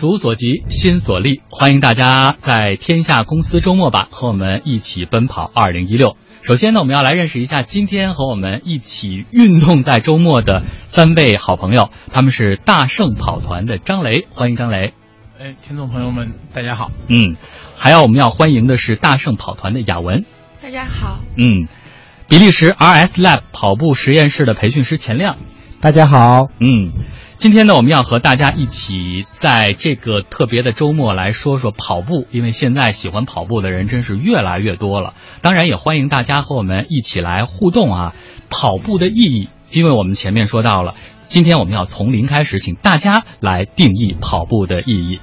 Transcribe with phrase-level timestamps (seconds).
[0.00, 1.42] 足所及，心所立。
[1.50, 6.16] 欢迎大家在天下公司周末吧，和我们一起奔跑二零一六。
[6.40, 14.94] 首先呢，我们要来认识一下今天和我们一起运动在周末的三位好朋友，他们是大圣跑团的张雷，欢迎张雷。
[15.38, 16.90] 哎，听众朋友们，大家好。
[17.08, 17.36] 嗯，
[17.76, 20.24] 还要我们要欢迎的是大圣跑团的雅文。
[20.62, 21.20] 大家好。
[21.36, 21.68] 嗯，
[22.26, 25.36] 比利时 RS Lab 跑步实验室的培训师钱亮。
[25.82, 26.48] 大家好。
[26.58, 26.90] 嗯。
[27.40, 35.14] 今天呢，我们要和大家一起在这个特别的周末来说说跑步，因为现在喜欢跑步的人真是越来越多了。
[35.40, 38.14] 当然，也欢迎大家和我们一起来互动啊！
[38.50, 40.96] 跑步的意义，因为我们前面说到了，
[41.28, 45.18] 今天我们要从零开始，请大家来定义跑步的意义。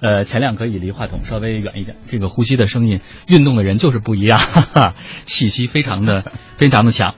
[0.00, 4.94] 呃，前两可以离话筒稍微远一点，这个呼吸的声音，运动的人就是不一样，哈哈，
[5.26, 6.24] 气息非常的
[6.56, 7.14] 非常的强。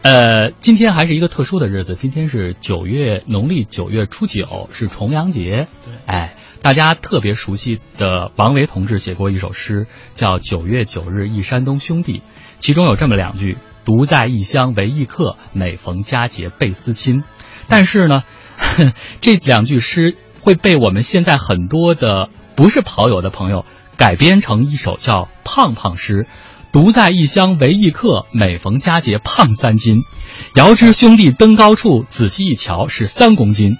[0.00, 5.66] 呃，今天还是一个特殊的日子，今天是九月农历九月初九，是重阳节。
[5.84, 12.18] 对，哎，大家特别熟悉的王维同志写过一首诗，叫《九月九日忆山东兄弟》，
[12.60, 17.24] 其中有这么两句：“独在异乡为异客，每逢佳节倍思亲。”
[17.68, 18.22] 但是呢，
[19.20, 26.22] 这两句诗会被我们现在很多的不是跑友的朋友改编成一首叫《胖胖诗》。
[26.70, 30.02] 独在异乡为异客，每逢佳节胖三斤。
[30.54, 33.78] 遥知兄弟登高处，仔细一瞧是三公斤。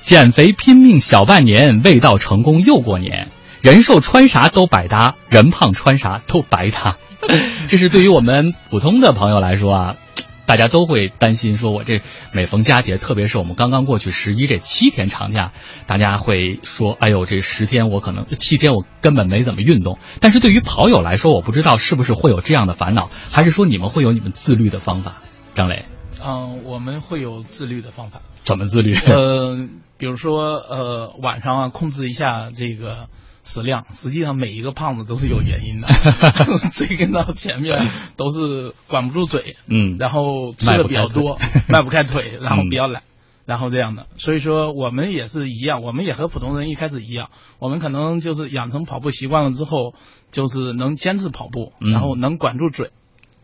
[0.00, 3.28] 减肥拼命小半年，未到成功又过年。
[3.60, 6.96] 人瘦穿啥都百搭，人胖穿啥都白搭。
[7.66, 9.96] 这是对于我们普通的朋友来说啊。
[10.48, 12.00] 大家都会担心，说我这
[12.32, 15.52] 每逢佳节，特别是我们刚刚过去十一这七天长假，
[15.86, 19.98] 大家会说，哎呦，这十天我可能七天我根本没怎么运动。
[20.22, 25.16] 但是对于跑友来说，我不知道是不是会有这样的烦恼，还是说你们会有你们自律的方法？
[25.54, 25.84] 张磊，
[26.24, 28.22] 嗯，我们会有自律的方法。
[28.44, 28.94] 怎么自律？
[29.04, 29.68] 呃，
[29.98, 33.08] 比如说，呃，晚上啊，控制一下这个。
[33.44, 35.88] 食量实际上每一个胖子都是有原因的，
[36.72, 37.78] 追根到前面
[38.16, 43.02] 都是管不住嘴，嗯，然后吃的比较多，迈不开腿， 然后比较懒，
[43.46, 44.06] 然后这样的。
[44.16, 49.94] 所以说我们也是一样，我们也和普通人一开始一样，我们可能就是养成跑步习惯了之后，
[50.30, 52.90] 就是能坚持跑步，然后能管住嘴，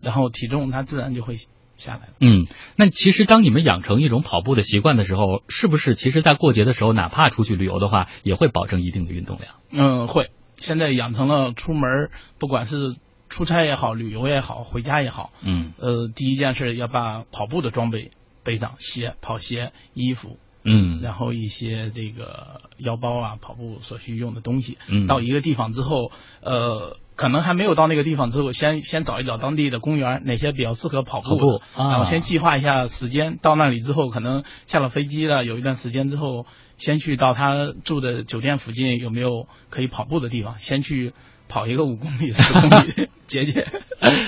[0.02, 1.36] 然后体重它自然就会。
[1.76, 2.46] 下来嗯，
[2.76, 9.54] 那其实当你们养成一种跑步的习惯的时候，是不是其实，在过节的时候，哪怕出去旅游的话，也会保证一定的运动量？
[9.70, 10.30] 嗯，会。
[10.56, 12.96] 现在养成了出门，不管是
[13.28, 18.12] 出差也好，旅游也好，回家也好，嗯，呃，第一件事要把跑步的装备
[18.44, 24.78] 背上，鞋、跑鞋、衣服，嗯，然后一些这个腰包啊，跑步所需用的东西。
[24.88, 26.96] 嗯，到一个地方之后，呃。
[27.16, 33.38] 可能还没有到那个地方之后，先先找一找当地的公园，哪些比较适合跑步，然后先计划一下时间。
[33.40, 41.12] 到那里之后，可能下了飞机了，有一段时间之后，先去到他住的酒店附近有没有可以跑步的地方，先去
[41.48, 43.66] 跑一个五公里、十公里，解解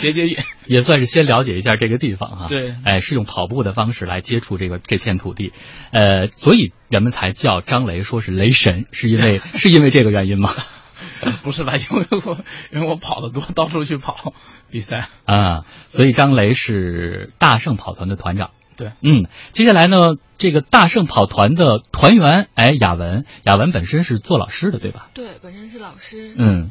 [0.01, 0.37] 解解瘾，
[0.67, 2.47] 也算是先了解一下这个地方哈。
[2.49, 5.53] 对，哎，是用跑步的方式来接触这个这片土地，
[5.91, 10.51] 呃，所以人们才叫张雷，说是雷神，是因为是因为这个原因吗？
[11.43, 11.75] 不是吧？
[11.77, 12.38] 因为我
[12.72, 14.34] 因为我跑的多，到处去跑
[14.71, 18.50] 比赛啊，所以张雷是大圣跑团的团长。
[18.77, 25.09] 对，嗯，接下来呢，这个大圣跑团的团员，哎，雅文，雅文本身是做老师的，对吧？
[25.15, 26.34] 对，本身是老师。
[26.37, 26.71] 嗯，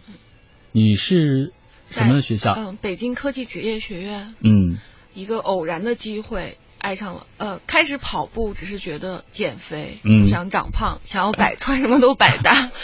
[0.72, 1.52] 你是
[1.90, 2.54] 什么学校？
[2.56, 4.36] 嗯，北京科技职业学院。
[4.40, 4.78] 嗯，
[5.16, 12.70] 一个偶然的机会爱上了，呃，开始跑步只是觉得减肥，嗯，想长胖，想要百穿什么都百搭。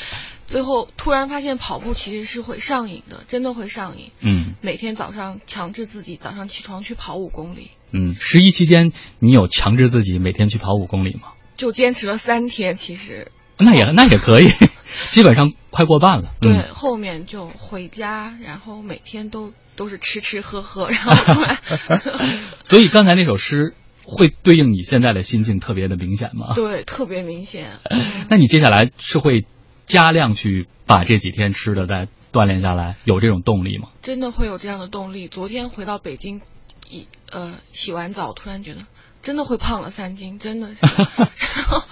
[0.51, 4.11] 最后突然发现跑步其实是会上瘾的，真的会上瘾。
[4.19, 7.71] 嗯，每天早上强制自己早上起床去跑五公里。
[7.93, 11.29] 嗯，十一期间你有强制自己每天去跑五公里吗？
[11.55, 13.31] 就坚持了三天，其实。
[13.57, 14.49] 那也那也可以，
[15.11, 16.33] 基本上快过半了。
[16.41, 21.57] 对，后面就回家，然后每天都都是吃吃喝喝， 然后突然。
[22.65, 26.53] 所以刚才那首诗会对应你现在的心境特别的明显吗？
[26.55, 27.79] 对，特别明显。
[28.29, 29.45] 那你接下来是会？
[29.85, 33.89] 加量去把这几天吃的再锻炼下来，有这种动力吗？
[34.01, 35.27] 真的会有这样的动力。
[35.27, 36.41] 昨天回到北京，
[36.89, 38.85] 一呃洗完澡，突然觉得
[39.21, 40.85] 真的会胖了三斤，真的是。
[40.85, 41.83] 然后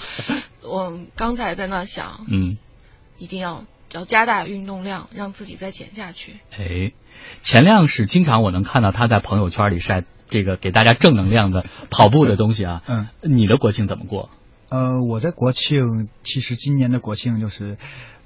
[0.64, 2.58] 我刚才在那想，嗯，
[3.18, 6.40] 一定要要加大运动量，让自己再减下去。
[6.58, 6.94] 哎，
[7.42, 12.82] 钱亮是经常我能看到他在朋友圈里晒这个给大家正能量的跑步的东西啊。
[12.88, 14.30] 嗯，你的国庆怎么过？
[14.70, 17.78] 呃，我的国庆其实今年的国庆就是，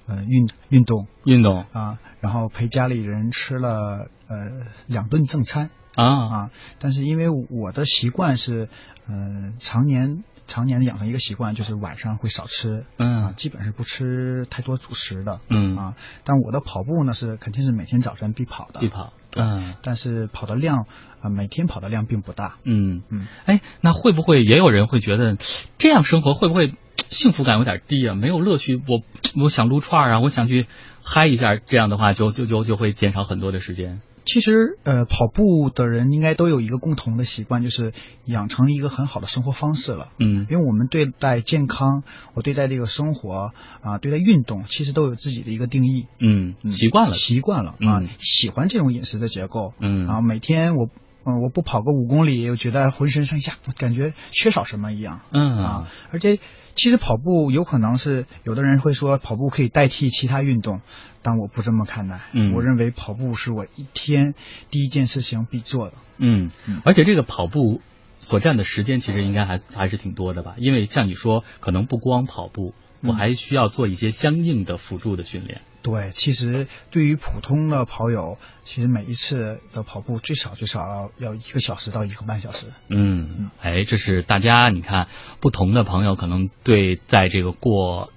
[0.07, 1.07] 呃，运运动。
[1.25, 6.05] 运动啊，然后陪家里人吃了呃两顿正餐啊。
[6.05, 8.67] 啊，但是因为我的习惯是，
[9.07, 13.23] 呃，常年常年的养成一个习惯，就是晚上会少吃，嗯。
[13.23, 20.85] 啊，基本是不吃太多主食的，嗯啊，但我的跑步呢是肯定是每天早晨必跑的，必跑，对嗯但是跑的量
[21.21, 25.37] 啊、每天跑的量并不大，嗯嗯，哎，那会不会也有人会觉得
[25.77, 26.73] 这样生活会不会
[27.09, 28.13] 幸福感有点低啊？
[28.13, 29.01] 没有乐趣，我
[29.41, 30.67] 我想撸串啊，我想去
[31.01, 34.01] 嗨一下，这样的话就就就就会减少很多的时间。
[34.25, 37.91] 其实，呃，跑步的人应该都有一个共同的习惯，就是
[38.25, 40.09] 养成一个很好的生活方式了。
[40.19, 42.03] 嗯因为我们对待健康，
[42.33, 46.07] 我对待这个生活啊、对待运动，其实都有自己的一个定义。
[46.19, 49.73] 嗯，习惯了，习惯了啊、嗯喜欢这种饮食的结构。
[49.79, 50.89] 嗯啊，每天我，
[51.25, 55.21] 嗯、我不跑个五公里，我觉得浑身上下感觉缺少什么一样。
[55.31, 56.39] 嗯啊，而且
[56.75, 60.81] 其实跑步有可能是有的人会说跑步可以代替其他运动，
[61.21, 62.21] 但我不这么看待。
[62.31, 64.33] 嗯我认为跑步是我一天
[64.69, 65.93] 第一件事情必做的。
[66.17, 67.81] 嗯嗯，而且这个跑步
[68.19, 70.55] 所占的时间其实应该还还是挺多的吧？
[70.57, 72.73] 因为像你说，可能不光跑步，
[73.03, 75.61] 我嗯还需要做一些相应的辅助的训练。
[75.81, 82.67] 对，其实对于普通的跑友，其实每一次的跑步最少最少要要一个小时到一个半小时。
[82.87, 85.09] 嗯，哎，这是大家你看，
[85.41, 88.12] 不同的朋友可能对在这个过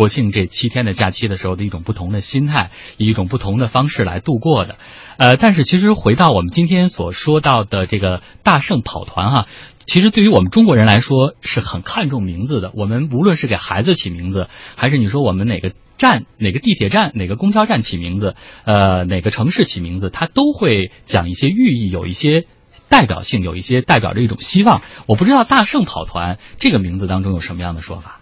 [0.00, 4.78] 国庆这七天的假期的时候的一种不同的心态，以一种不同的方式来度过的。
[5.18, 9.46] 呃，但是其实回到我们今天所说到的这个大圣跑团哈、
[9.84, 12.72] 其实对于我们中国人来说是很看重名字的。
[12.74, 22.46] 我们无论是给孩子起名字，还是你说我们哪个站、哪个地铁站、哪个公交站起名字，呃，哪个城市起名字，它都会讲一些寓意，有一些
[22.88, 24.80] 代表性，有一些代表着一种希望。
[25.06, 28.19] 我不知道大圣跑团这个名字当中有什么样的说法。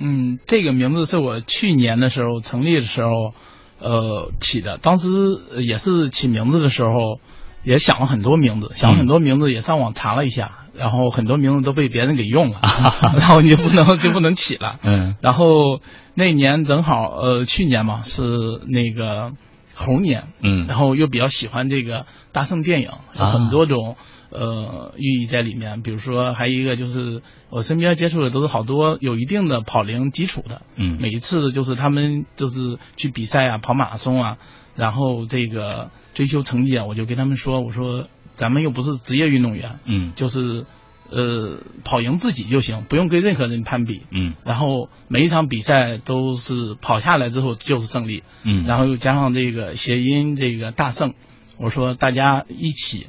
[0.00, 3.34] 嗯，这个名字是我去年的时候成立的时候，
[3.80, 4.78] 呃起的。
[4.78, 5.08] 当时
[5.54, 7.20] 呃也是起名字的时候，
[7.64, 12.60] 也想了很多名字，想了很多名字，也上网查了一下，然后很多名字都被别人给用了，
[13.18, 14.78] 然后你就不能就不能起了。
[14.82, 15.80] 嗯然后
[16.14, 18.22] 那年正好呃去年嘛是
[18.68, 19.32] 那个
[19.74, 23.96] 猴年，嗯然后又比较喜欢这个大圣电影，有啊很多种、
[24.30, 25.82] 呃寓意在里面。
[25.82, 30.98] 比如说，还有一个就是我身边接触的都是好多有一定的跑龄基础的，嗯。
[31.00, 34.38] 每一次就是他们就是去比赛啊，跑马拉松啊，
[34.76, 40.12] 然后这个追求成绩啊，我就跟他们说，我说咱们又不是职业运动员，嗯。
[40.14, 40.66] 就是
[41.10, 44.02] 呃跑赢自己就行，不用跟任何人攀比。
[44.10, 44.34] 嗯。
[44.44, 51.14] 然后每一场比赛都是跑下来之后就是胜利，嗯，然后又加上这个谐音这个大胜，
[51.56, 53.06] 我说大家一起，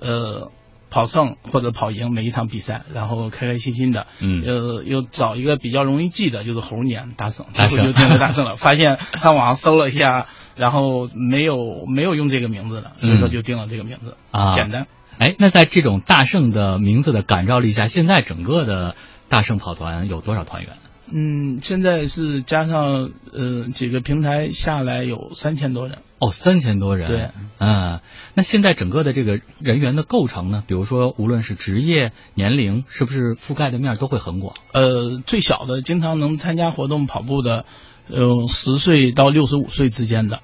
[0.00, 0.50] 呃，
[0.90, 8.56] 跑胜或者跑赢每一场比赛，然后开开心心的，嗯呃，又找一个比较容易记的，就是猴年大胜，就定了大胜了。
[8.58, 10.26] 发现上网上搜了一下，
[10.56, 14.86] 然后没有没有用这个名字的，所以说就定了这个名字，啊简单。
[15.18, 18.96] 哎，那在这种大胜的名字的感召力下，现在整个的
[19.28, 20.72] 大圣跑团有多少团员？
[21.12, 25.98] 嗯，现在是加上呃几个平台下来有三千多人。
[26.18, 27.08] 哦，三千多人。
[27.08, 28.00] 对，嗯，
[28.34, 30.62] 那现在整个的这个人员的构成呢？
[30.66, 34.54] 比如说，无论是职业、年龄，是不是覆盖的面都会很广？
[34.72, 37.64] 呃，最小的经常能参加活动跑步的，
[38.08, 40.40] 呃，十岁到六十五岁之间的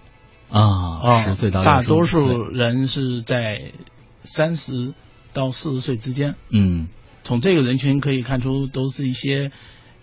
[0.51, 3.73] 啊，十岁到大65多数人是在
[4.25, 4.95] 三十
[5.35, 6.37] 到四十岁之间。
[6.49, 6.89] 嗯
[7.23, 9.51] 从这个人群可以看出，都是一些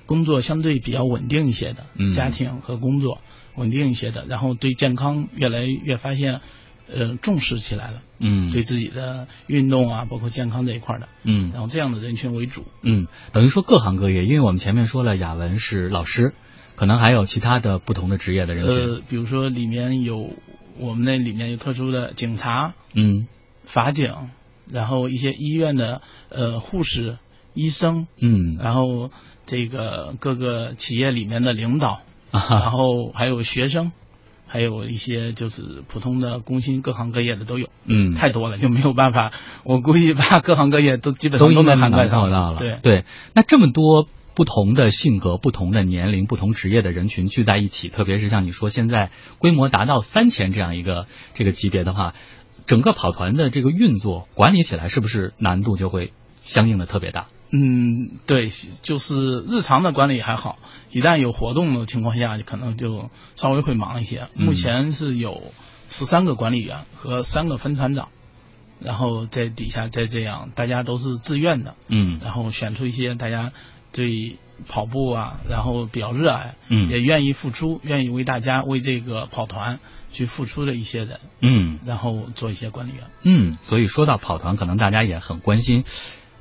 [0.06, 2.14] 工作相对比较稳定一些的，嗯。
[2.14, 3.22] 家庭和工作
[3.56, 6.42] 稳定一些的，然后对健康越来越发现，
[6.88, 11.52] 呃，重视起来了，嗯，对自己的运动啊，包括健康这一块的，嗯。
[11.54, 12.66] 然后这样的人群为主。
[12.82, 16.34] 嗯，等于说各行各业，因为我们前面说了，雅文是老师，
[16.76, 18.76] 可能还有其他的不同的职业的人群。
[18.76, 20.32] 呃，比如说里面有
[20.78, 23.28] 我们那里面有特殊的警察、嗯。
[23.66, 24.14] 法警，
[24.70, 27.18] 然后一些医院的呃护士、
[27.54, 28.58] 医生，嗯。
[28.60, 29.10] 然后
[29.46, 33.92] 这个各个企业里面的领导，然啊后还有学生，
[34.48, 39.32] 还有一些就是普通的工薪各行各业的都有，嗯，太多了就没有办法，
[39.66, 42.56] 我估计把各行各业都基本上都能涵盖到了。
[42.58, 52.16] 对对，那这么多不同的性格、不同的年龄、不同职业的人群聚在一起，特别是像你说现在规模达到三千这样一个这个级别的话，
[52.66, 57.28] 整个跑团的这个运作管理起来是不是难度就会相应的特别大？
[57.56, 58.50] 嗯，对，
[58.82, 60.58] 就是日常的管理还好，
[60.90, 64.28] 一旦有活动的情况下，可能就稍微会忙一些。
[64.34, 65.54] 嗯目前是有
[65.88, 68.10] 十三个管理员和三个分团长，
[68.80, 73.52] 然后在底下再这样，大家都是自愿的，嗯然后选出一些大家
[73.92, 79.78] 对跑步啊，然后比较热爱，嗯也愿意付出，愿意为大家为这个跑团
[80.12, 83.04] 去付出的一些人，嗯然后做一些管理员。
[83.22, 85.84] 嗯，所以说到跑团，可能大家也很关心。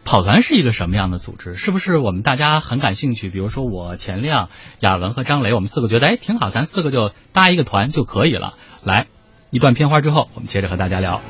[0.05, 1.55] 跑团是一个什么样的组织？
[1.55, 3.31] 是不是我们大家很感兴趣？
[3.31, 8.55] 比如说我钱亮、亚文和张雷，我们四个觉得哎挺好，咱四个就搭一个团就可以了。
[8.83, 9.07] 来，
[9.51, 11.21] 一段片花之后，我们接着和大家聊。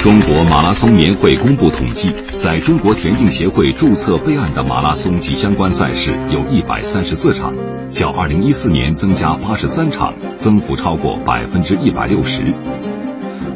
[0.00, 7.52] 中国马拉松年会公布统计，在中国田径协会注册备案的马拉松及相关赛事有一百三十四场，
[7.90, 12.54] 较二零一四年增加八十三场，增幅超过百分之一百六十。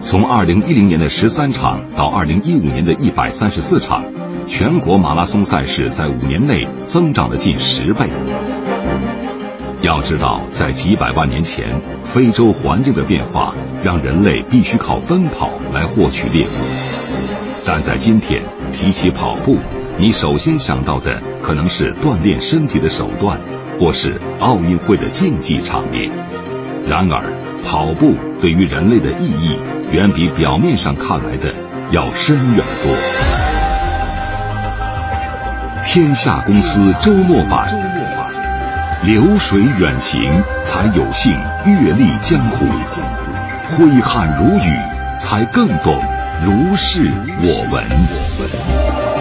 [0.01, 4.05] 从二零一零年的十三场到二零一五年的一百三十四场，
[4.45, 8.11] 全国马拉松赛事在五年内增长了近十倍。
[9.83, 11.67] 要知道，在几百万年前，
[12.05, 16.51] 非洲环境的变化让人类必须靠奔跑来获取猎物。
[17.67, 19.59] 但在今天，提起跑步，
[19.99, 23.41] 你首先想到的可能是锻炼身体的手段，
[23.81, 26.13] 或是奥运会的竞技场面。
[26.87, 27.25] 然而，
[27.65, 29.57] 跑步对于人类的意义，
[29.91, 31.53] 远比表面上看来的
[31.91, 32.93] 要深远多。
[35.85, 37.92] 天下公司周末版。
[39.05, 41.33] 流水远行，才有幸
[41.67, 42.65] 阅历江湖；
[43.77, 44.73] 挥汗如雨，
[45.19, 46.01] 才更懂
[46.41, 47.03] 如是
[47.43, 49.12] 我闻。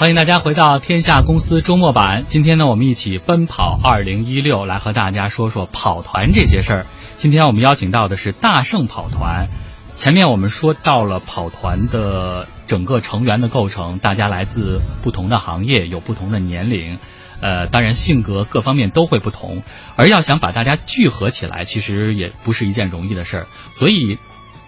[0.00, 2.22] 欢迎大家回到《天下公司周末版》。
[2.24, 6.86] 今天呢，我们一起奔跑二零一六，来和大家说说跑团这些事儿。
[7.16, 9.50] 今天我们邀请到的是大圣跑团。
[9.94, 16.98] 前面我们说到了跑团的整个成员的构成，大家来自不同的行业，有不同的年龄，
[17.42, 19.62] 呃，当然性格各方面都会不同。
[19.96, 23.46] 而要想把大家聚合起来，其实也不是一件容易的事儿。
[23.70, 24.16] 所以。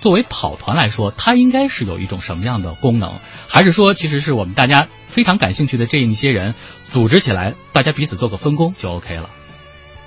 [0.02, 3.20] 作为跑团来说，它应该是有一种什么样的功能？
[3.48, 9.30] 还是说，其实是我们大家非常感兴趣的这一些人组织起来，大家彼此做个分工就 OK 了？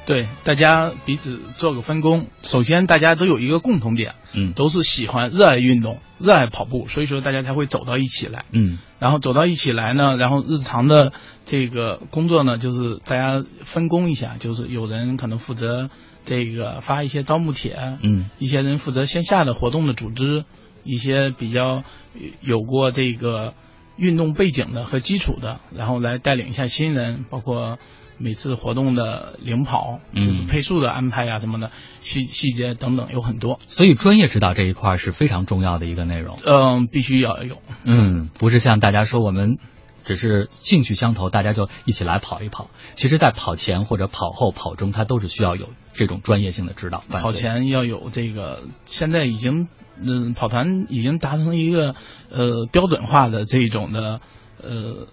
[0.06, 2.28] 对，大家彼此做个分工。
[2.44, 8.78] 首先，大家都有一个共同点，嗯，都是喜欢、热爱运动、热爱跑步，所以说大家才会走到一起来，嗯。
[9.00, 11.14] 然后走到一起来呢，然后日常的
[11.46, 15.90] 这个工作呢，就是大家分工一下，就是有人可能负责。
[16.26, 20.44] 这个发一些招募帖，嗯，一些人负责线下的活动的组织，
[20.84, 21.84] 一些比较
[22.42, 23.54] 有过这个
[23.96, 27.78] 运动背景的和基础的，然后来带领一下新人，包括
[28.18, 33.60] 每次活动的领跑，就是配速的安排啊什么的细细节等等有很多。
[33.68, 36.40] 所以专业指导这一块是非常重要的一个内容。
[36.46, 37.62] 嗯，必须要有。
[37.84, 39.58] 嗯，不是像大家说我们。
[40.06, 42.70] 只是兴趣相投，大家就一起来跑一跑。
[42.96, 47.04] 其实，在跑前或者跑后、跑中，它都是需要有这种专业性的指导。
[47.10, 49.68] 跑前要有这个，现在已经，
[50.00, 51.96] 嗯，跑团已经达成一个
[52.30, 54.22] 呃标准化的这种的
[54.62, 55.08] 呃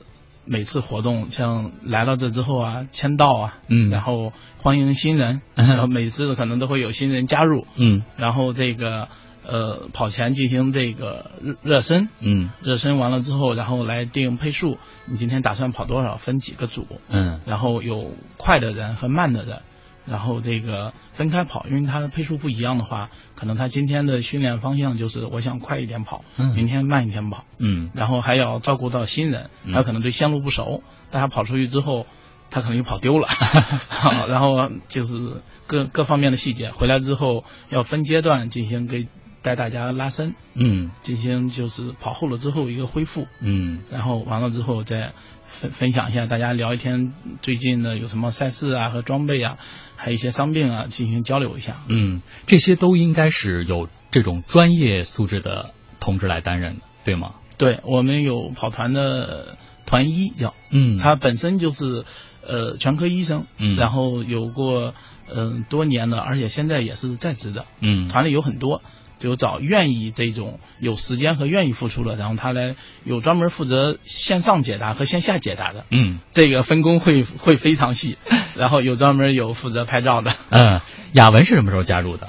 [0.44, 9.08] 每次活动，像来到这之后啊，签到啊，嗯，然后欢迎新人， 然后每次可能都会有新人加入，嗯，然后这个。
[9.44, 14.78] 呃，跑前进行这个热热身，嗯，热身完了之后，然后来定配速。
[15.06, 16.16] 你今天打算跑多少？
[16.16, 16.86] 分几个组？
[17.08, 19.62] 嗯，然后有快的人和慢的人，
[20.06, 32.06] 然后这个分开跑，因为他的配速不一样的话，可能他今天的训练方向就是我想快一点跑，明天慢一点跑，嗯，然后还要照顾到新人，他可能对线路不熟，大家跑出去之后，
[32.48, 33.26] 他可能就跑丢了，
[34.28, 39.08] 然后就是各各方面的细节，回来之后要分阶段进行给。
[39.42, 45.12] 带大家拉伸，嗯，进行就是跑后了之后一个恢复，嗯，然后完了之后再
[45.44, 49.58] 分分享一下，大家聊一天最近的有什么赛事啊和装备啊，
[49.96, 51.76] 还有一些伤病啊，进行交流一下。
[51.88, 57.34] 嗯，这些都应该是有这种专业素质的同志来担任的，对吗？
[57.58, 62.04] 对，我们有跑团的团医叫，嗯，他本身就是
[62.46, 64.94] 呃全科医生，嗯，然后有过
[65.32, 68.82] 嗯多年的，而且现在也是在职的，嗯，团里有很多。
[69.22, 72.74] 就找愿意这种有时间和愿意付出的，然后他来
[73.04, 78.18] 有专门负责线上解答和线下解答的，嗯，这个分工会会非常细，
[78.56, 80.80] 然后有专门有负责拍照的，嗯，
[81.12, 82.28] 雅文是什么时候加入的？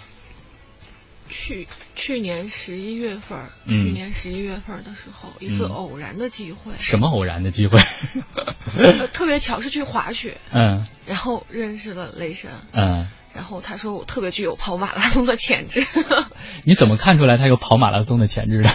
[1.29, 6.73] 去去年十一月份，去年十一月份的时候，一次偶然的机会。
[6.77, 7.79] 什么偶然的机会？
[9.13, 13.07] 特别巧是去滑雪，嗯，然后认识了雷神，嗯。
[13.33, 15.81] 然后他说我特别具有跑马拉松的潜质。
[16.65, 18.69] 你怎么看出来他有跑马拉松的潜质的？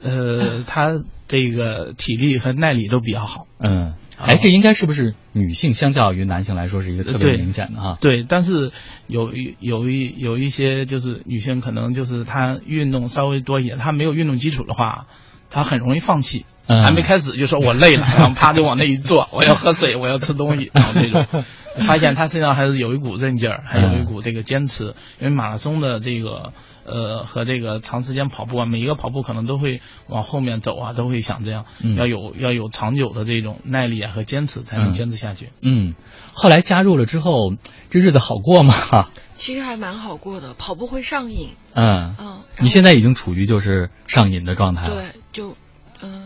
[0.02, 3.46] 呃，他这个体力和耐力都比较好。
[3.58, 7.98] 嗯，哎，这应该是不是女性相较于男性来说是一个特别明显的哈？
[8.00, 8.72] 对，但是
[9.06, 15.06] 有有一有一些就是女性可能就是她运动稍微多一点，她没有运动基础的话，
[15.50, 16.46] 她很容易放弃。
[16.66, 21.44] 还没开始就说我累了，然后啪就往那一坐，我要喝水，我要吃东西， 然后这种，
[21.86, 24.94] 发现他身上还是有一股韧劲儿，还有一股这个坚持。
[25.20, 26.52] 因为马拉松的这个
[26.84, 31.64] 呃和这个长时间跑步啊，每一个跑步可能都会往后面走啊，都会想这样，
[31.96, 35.50] 要有要有长久的这种耐力啊和坚持，才能坚持下去。
[35.62, 35.94] 嗯，
[36.32, 37.54] 后来加入了之后，
[37.90, 38.74] 这日子好过吗？
[39.34, 41.48] 其实还蛮好过的，跑步会上瘾。
[41.74, 44.94] 嗯嗯，你现在已经处于就是上瘾的状态了。
[44.94, 45.56] 对，就。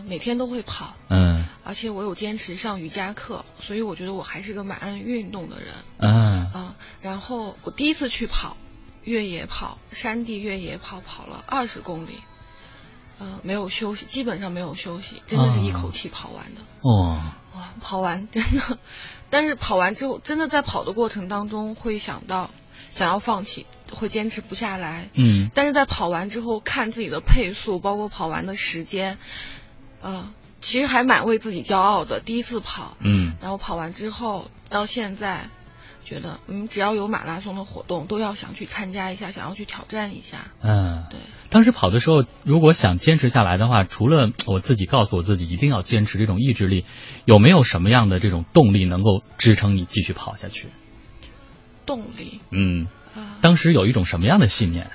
[0.07, 8.55] 嗯，每天都会跑，嗯，而且我有坚持上瑜伽课，所以我觉得我还是个蛮爱运动的人，嗯啊，然后我第一次去跑
[9.03, 12.21] 越野跑，山地越野跑跑了二十公里，
[13.19, 17.19] 呃，没有休息，基本上没有休息，真的是一口气跑完的，哦，
[17.55, 18.79] 哇，跑完真的，
[19.29, 22.49] 但是跑完之后，真的在跑的过程当中会想到
[22.91, 29.17] 想要放弃，会坚持不下来，嗯，但是在跑完之后看自己的配速，包括跑完的时间。
[30.07, 30.29] 呃，
[30.61, 35.49] 其实还蛮为自己骄傲的，第一次跑，嗯，然后跑完之后到现在，
[36.05, 40.53] 觉得嗯，只要有马拉松的活动，都要想去参加一下，想要去挑战一下。
[40.61, 41.19] 嗯，对。
[41.49, 46.85] 当时跑的时候，如果想坚持下来的话，除了我自己告诉我自己一定要坚持这种意志力，
[47.25, 50.69] 有没有什么样的这种动力能够支撑你继续跑下去？
[51.85, 52.39] 动力？
[52.49, 52.87] 嗯，
[53.41, 54.89] 当时有一种什么样的信念？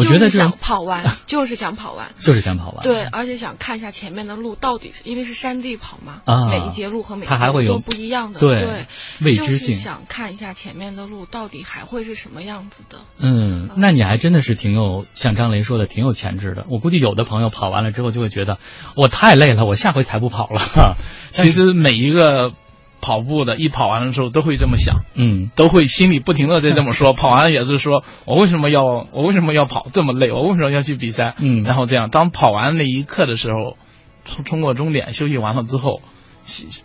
[0.00, 2.82] 我觉得想跑完， 就是想跑完，就是想跑完。
[2.84, 8.86] 对，而且想看一下前面的路到底是因为是山地跑嘛，啊，每一节路和每它还会有不一样的，对，
[9.20, 9.76] 未知性。
[9.76, 12.98] 想看一下前面的路到底还会是什么样子的。
[13.18, 16.66] 嗯，那你还真的是挺有，像张雷说的，挺有潜质的。
[16.68, 18.58] 我估计有的朋友跑完了之后就会觉得，
[18.96, 20.96] 我太累了，我下回才不跑了。
[21.30, 22.52] 其实每一个。
[23.00, 27.12] 跑步的，一跑完的时候都会这么想，嗯，都会心里不停的在这么说。
[27.14, 30.30] 跑完了也是说，我为什么要我为什么要跑这么累？
[30.30, 31.34] 我为什么要去比赛？
[31.38, 33.76] 嗯，然后这样，当跑完那一刻的时候，
[34.24, 36.00] 冲冲过终点，休息完了之后，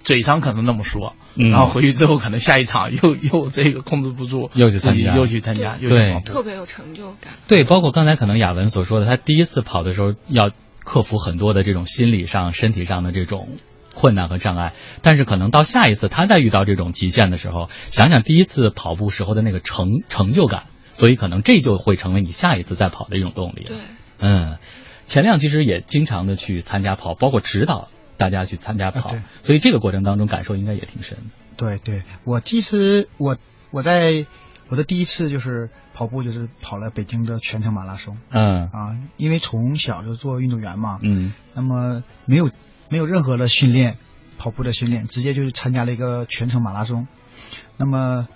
[0.03, 7.33] 嘴上可能那么说，然后回去之后可能下一场又 又这个控制不住，又去参加，又去参加，对，特别有成就感。
[7.47, 10.51] 对，包括刚才可能雅文所说的，他第一次跑的时候要
[10.83, 13.47] 克服很多的这种心理上、身体上的这种。
[13.95, 23.63] 困难和障碍，但是可能到下一次他再遇到这种极限的时候，想想第一次跑步时候的那个成成就感，所以可能这就会成为你下一次再跑的一种动力。
[23.63, 23.77] 对，
[24.19, 24.57] 嗯，
[25.07, 31.23] 钱亮其实也经常的去参加跑，包括指导大家去参加跑，所以这个过程当中感受应该也挺深的。
[31.55, 33.37] 对对，我其实我
[33.71, 34.25] 我在
[34.67, 38.17] 我的第一次就是跑步，就是跑了北京的全程马拉松。
[38.29, 42.49] 嗯啊，因为从小就做运动员嘛，嗯，那么没有。
[42.89, 43.97] 没有任何的训练，
[44.37, 47.07] 跑步的训练，直接就去参加了一个全程马拉松。
[47.77, 48.27] 那么，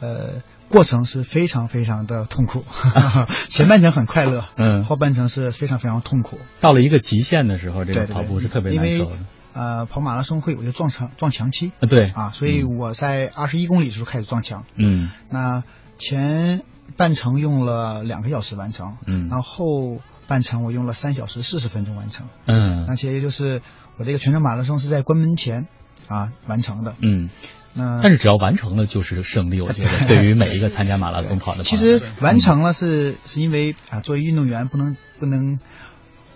[0.00, 2.64] 呃，过程是非常非常的痛苦，
[3.48, 6.38] 前半程很快乐，嗯，后半程是非常非常痛苦。
[6.60, 9.12] 到了一个极限的时候，这个跑步是特别难受的。
[9.54, 12.04] 呃，跑马拉松会有一个撞墙撞墙期，对。
[12.06, 15.62] 啊，所以我在二十一公里的时候开始撞墙，嗯，那
[15.98, 16.62] 前
[16.96, 23.62] 半程用了两个小时完成，嗯，然后后半程我用了三小时四十分钟完成，嗯，而且也就是。
[23.96, 25.66] 我这个全程马拉松是在关门前
[26.08, 27.30] 啊完成的，嗯，
[27.74, 35.58] 那但是只要完成了就是胜利，我觉得 对于每一个参加马拉松跑的，其实完成了是是因为啊作为运动员不能不能。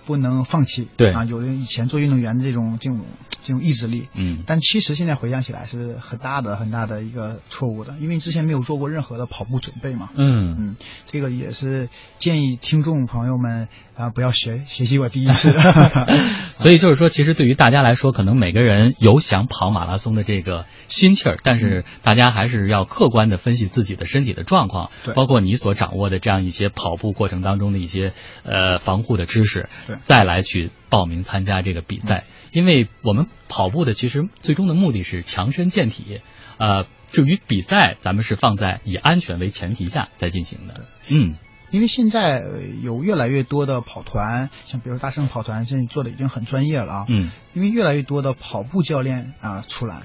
[0.07, 1.11] 不能放弃，对。
[1.13, 3.01] 啊，有人以前做运动员的这种这种
[3.43, 10.57] 这种意志力，嗯，但其实现在回想起来是很大的很大的一个错误的，因为之前没有做过任何的跑步准备嘛，嗯。
[10.59, 11.89] 嗯，这个也是
[12.19, 15.53] 建议听众朋友们啊不要学学习我第一次，
[16.55, 28.13] 所以就是说，其实对于大家来说，可能每个人有想跑马拉松的这个心气儿，但是大家还是要客观的分析自己的身体的状况，对，包括你所掌握的这样一些跑步过程当中的一些
[28.45, 29.96] 呃防护的知识，对。
[30.03, 36.21] 再来去报名参加这个比赛，因为我们跑步的其实最终的目的是强身健体，
[36.59, 40.87] 呃，至于比赛，咱们是放在以安全为前提下在进行的。
[41.09, 41.37] 嗯，
[41.71, 42.45] 因为现在
[42.83, 47.05] 有越来越多的跑团，像比如大圣跑团，现在做的已经很专业了啊。
[47.09, 50.03] 嗯，因为越来越多的跑步教练啊出来，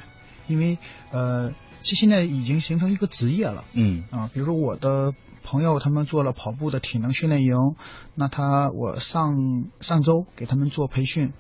[0.48, 0.78] 因为
[1.12, 3.66] 呃，这现在已经形成一个职业了。
[3.74, 5.14] 嗯啊，比如说我的。
[5.52, 7.76] 朋友他们做了跑步的体能训练营，
[8.16, 9.34] 那他我上
[9.82, 11.34] 上周给他们做培训，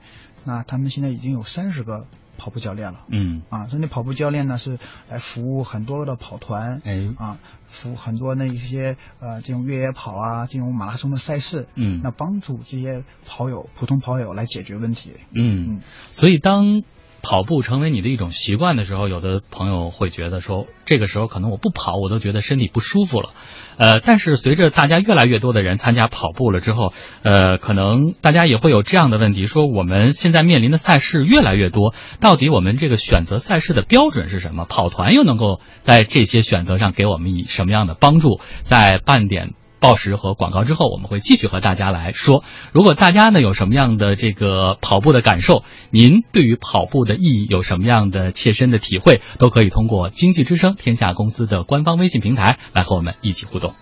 [0.43, 3.06] 那他们现在已经有三十个跑步教练了。
[3.08, 3.41] 嗯。
[3.50, 7.10] 啊，所以那跑步教练呢是来服务很多的跑团，哎。
[7.17, 15.13] 啊，服务很多那一些呃这种越野跑啊，这种马拉松的赛事，嗯，那帮助这些跑友普通跑友来解决问题。
[15.34, 15.80] 嗯，
[16.12, 16.84] 所以当
[17.21, 23.29] 跑步成为你的一种习惯的时候，有的朋友会觉得说，这个时候可能我不跑，我都觉得身体不舒服了。
[23.77, 34.65] 呃，但是随着大家越来越多的人参加跑步了之后，呃，可能大家也会有这样的问题：说我们现在面临的赛事越来越多，到底我们这个选择赛事的标准是什么？
[34.65, 38.39] 跑团又能够在这些选择上给我们以什么样的帮助？
[38.63, 39.53] 在半点。
[39.82, 42.44] 报时和广告之后，我们会继续和大家来说。
[42.72, 53.74] 如果大家呢有什么样的这个跑步的感受，您对于跑步的意义有什么样的切身的体会，都可以通过经济之声天下公司的官方微信平台来和我们一起互动。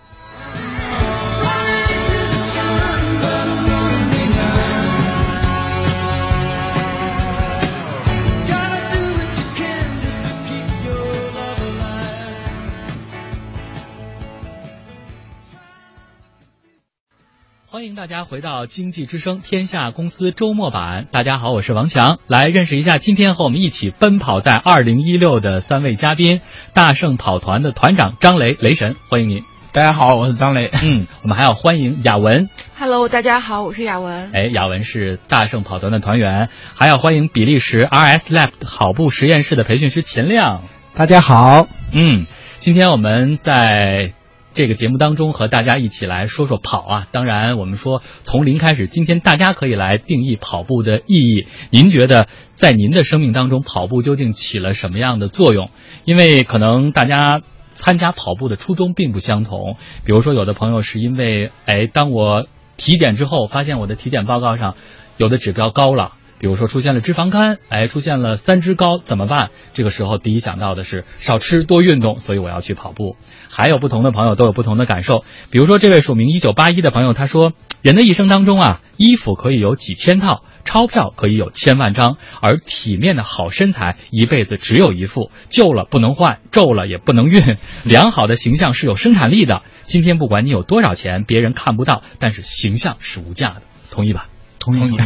[17.80, 21.06] 欢迎大家回到《经济之声》天下公司周末版。
[21.10, 26.42] 大家好，我是王强，来认识一下今天和我们一起奔跑在二零一六的三位嘉宾：
[26.74, 29.44] 大圣跑团的团长张雷，雷神，欢迎您。
[29.72, 30.68] 大家好，我是张雷。
[30.82, 32.50] 嗯，我们还要欢迎雅文。
[32.78, 34.30] Hello，大家好，我是雅文。
[34.34, 40.64] 哎，雅文是大圣跑团的团员，还要欢迎比利时 RS Lab 跑步实验室的培训师秦亮。
[40.92, 41.66] 大家好。
[41.92, 42.26] 嗯，
[42.58, 44.12] 今天我们在。
[44.52, 51.46] 这个节目当中和大家一起来说说跑啊，当然我们说从零开始，今天大家可以来定义跑步的意义。
[51.70, 55.70] 您觉得在您的生命当中，跑步究竟起了什么样的作用？
[56.04, 57.40] 因为可能大家
[57.74, 59.76] 参加跑步的初衷并不相同。
[60.04, 64.74] 比如说，有的朋友是因为，哎，当我体检之后发现我的体检报告上
[65.16, 66.14] 有的指标高了。
[66.40, 69.50] 比如说出现了脂肪肝，哎，出现了三脂高怎么办？
[69.74, 73.16] 这个时候第一想到的是少吃多运动，所以我要去跑步。
[73.50, 75.22] 还有不同的朋友都有不同的感受。
[75.50, 87.58] 比如说这位署名一九八一的朋友，他说：人的一生当中啊，衣服可以有几千套，钞票可以有千万张，而体面的好身材一辈子只有一副，旧了不能换，皱了也不能熨。
[87.84, 89.62] 良好的形象是有生产力的。
[89.82, 93.62] 今天不管你有多少钱，别人看不到，但是形象是无价的。
[93.90, 94.28] 同意吧？
[94.58, 94.96] 同意。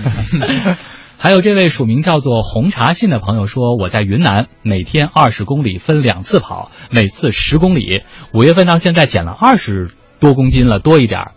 [1.25, 8.03] 还有这位署名叫做红茶信的朋友说：“我在云南，每天二十公里分两次跑，每次十公里。
[8.35, 11.31] 五月份到现在减了二十多公斤了，多一点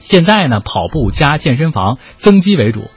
[0.00, 2.90] 现在呢，跑步加健身房增肌为主。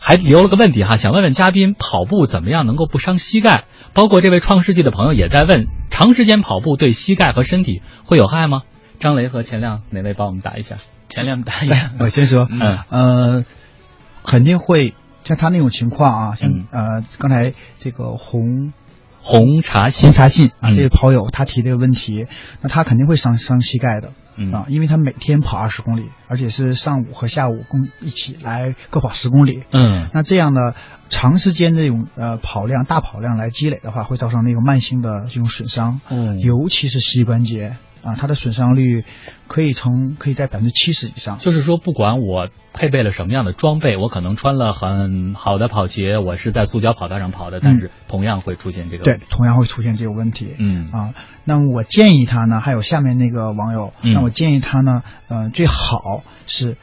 [0.00, 3.66] 还留了个问题哈，想问问嘉宾，跑步怎么样能够不伤膝盖？
[3.92, 8.62] 包括这位创世纪的朋友也在问，长时间跑步对膝盖和身体会有害吗？
[8.98, 10.78] 张雷和钱亮哪位帮我们答一下？
[11.08, 13.44] 钱亮答一下， 我先说，嗯呃，
[14.26, 14.94] 肯定会。
[15.24, 18.72] 像他那种情况啊，像呃刚才这个红
[19.20, 20.08] 红茶信。
[20.08, 22.26] 红茶信啊，这位跑友他提这个问题，
[22.60, 24.12] 那他肯定会伤伤膝盖的
[24.52, 30.74] 啊，因为他每天跑二十公里，而且是上午和下午共一起来各跑十公里，嗯，那这样的
[31.08, 37.76] 长时间这种呃跑量大跑量来积累的话，会造成那个慢性的这种损伤，嗯，尤其是膝关节。
[38.02, 39.04] 啊，它的损伤率
[39.46, 41.38] 可以从可以在百分之七十以上。
[41.38, 49.04] 就是说，不管我配备了什么样的装备，我可能穿了很好的跑鞋，我是在塑胶跑道上跑的，但是同样会出现这个。
[49.04, 50.54] 对，同样会出现这个问题。
[50.58, 56.76] 嗯啊，那么我建议他呢，还有下面那个网友，那我建议他呢，呃，最好是。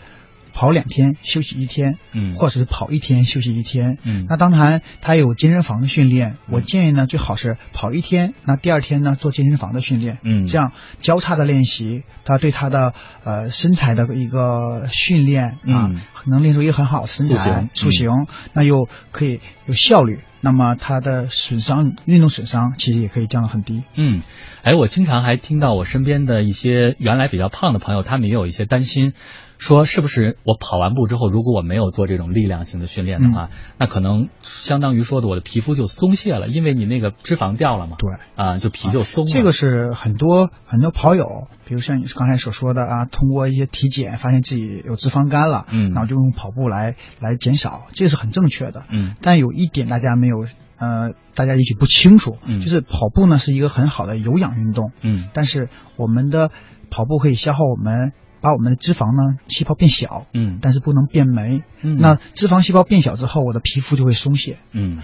[0.59, 12.93] 跑两天休息一天，嗯，或者是跑一天休息一天，嗯，那当然他有健身房的训练，我建议呢最好是跑一天，那第二天呢做健身房的训练，嗯，这样交叉的练习，他对他的
[13.23, 15.95] 呃身材的一个训练啊，
[16.25, 18.11] 能练出一个很好的身材塑形，
[18.51, 24.21] 那又可以有效率，那么他的损伤运动损伤其实也可以降得很低，嗯，
[24.63, 29.13] 哎，我经常还听到我身边的一些原来比较胖的朋友，他们也有一些担心。
[29.57, 37.97] 说是不是我跑完步之后，如果我没有做这种力量型的训练的话，那可能相当于说的我的皮肤就松懈了，因为你那个脂肪掉了嘛。
[37.99, 39.29] 对啊，就皮就松了。
[39.29, 48.85] 这个是很多很多跑友，比如像你刚才所说的啊，通过一些体检发现自己有脂肪肝了，嗯，然后就用跑步来来减少，这是很正确的。
[48.89, 56.51] 嗯，但有一点大家没有呃，大家也许不清楚，嗯，就是跑步呢是一个很好的有氧运动，嗯，但是我们的
[56.89, 58.13] 跑步可以消耗我们。
[58.41, 64.99] 把我们的脂肪呢细胞变小，嗯，但是不能变没，嗯，那脂肪细胞变小之后，我的皮肤就会松懈，嗯，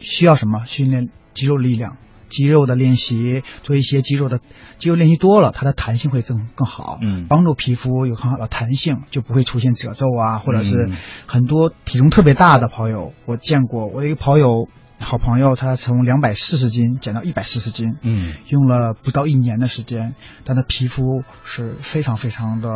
[0.00, 0.66] 需要什么？
[0.66, 1.96] 训练肌肉力量，
[2.34, 4.40] 肌肉的练习，做一些肌肉的
[4.78, 10.90] 肌肉练习多了，它的弹性会更更好，嗯，帮助皮肤有很好的弹性，就不会出现褶皱啊，或者是
[11.26, 14.68] 很多体重特别大的跑友，我见过，我一个跑友。
[15.00, 22.68] 好朋友，他从两百四十斤减到一百四十斤，嗯，用了不到一年的时间，但他皮肤是非常非常的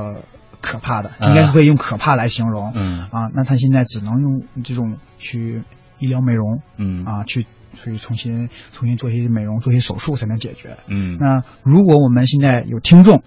[0.60, 3.08] 可怕的，应该可以用可怕来形容，嗯。
[3.12, 5.62] 啊，那他现在只能用这种去
[6.00, 7.04] 医疗美容，嗯。
[7.04, 10.76] 啊，去所以重新重新做一些美容，做一些手术才能解决。
[10.87, 13.22] 嗯那如果我们现在有听众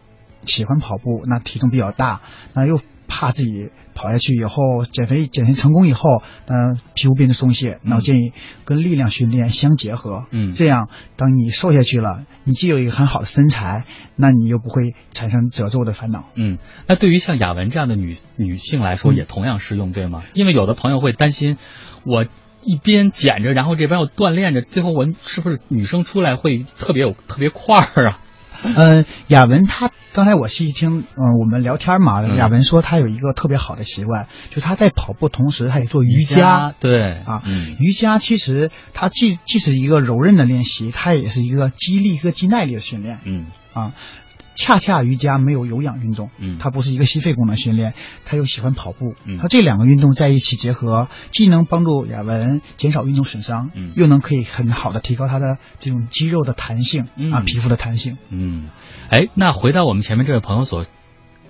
[0.45, 2.21] 喜欢跑步，那体重比较大，
[2.53, 8.31] 那又怕自己跑下去以后减肥减肥成功以后，呃，皮肤变得松懈，那我建议
[8.63, 10.25] 跟力量训练相结合。
[10.31, 16.29] 嗯这样当你瘦下去了，你既有一个很好的身材，那你又不会产生褶皱的烦恼。
[16.35, 20.23] 嗯，那对于像雅文这样的女女性来说，嗯也同样适用，对吗？
[20.33, 21.57] 因为有的朋友会担心，
[22.05, 22.25] 我
[22.63, 28.19] 一边减着，然后这边又锻炼着，最后我是不是女生出来会特别有特别块儿啊？
[28.75, 36.75] 呃，雅文她刚才我细听，嗯、我们聊天嘛，嗯雅文说她有一个特别好的习惯，就她在跑步同时，她也做瑜伽。
[36.79, 43.93] 对啊，嗯瑜伽其实它既既是一个柔韧的练习，它也是一个肌力和肌耐力的训练嗯啊。
[44.61, 46.59] 恰恰瑜伽没有有氧运动，嗯。
[46.59, 47.95] 它不是一个心肺功能训练，
[48.25, 49.39] 他又喜欢跑步，嗯。
[49.39, 53.93] 它这两个运动在一起结合，既能帮助雅文减少运动损伤，嗯。
[53.95, 57.31] 又能可以很好的提高他的这种肌肉的弹性、嗯。
[57.31, 58.19] 啊，皮肤的弹性。
[58.29, 58.69] 嗯，
[59.09, 60.85] 哎，那回到我们前面这位朋友所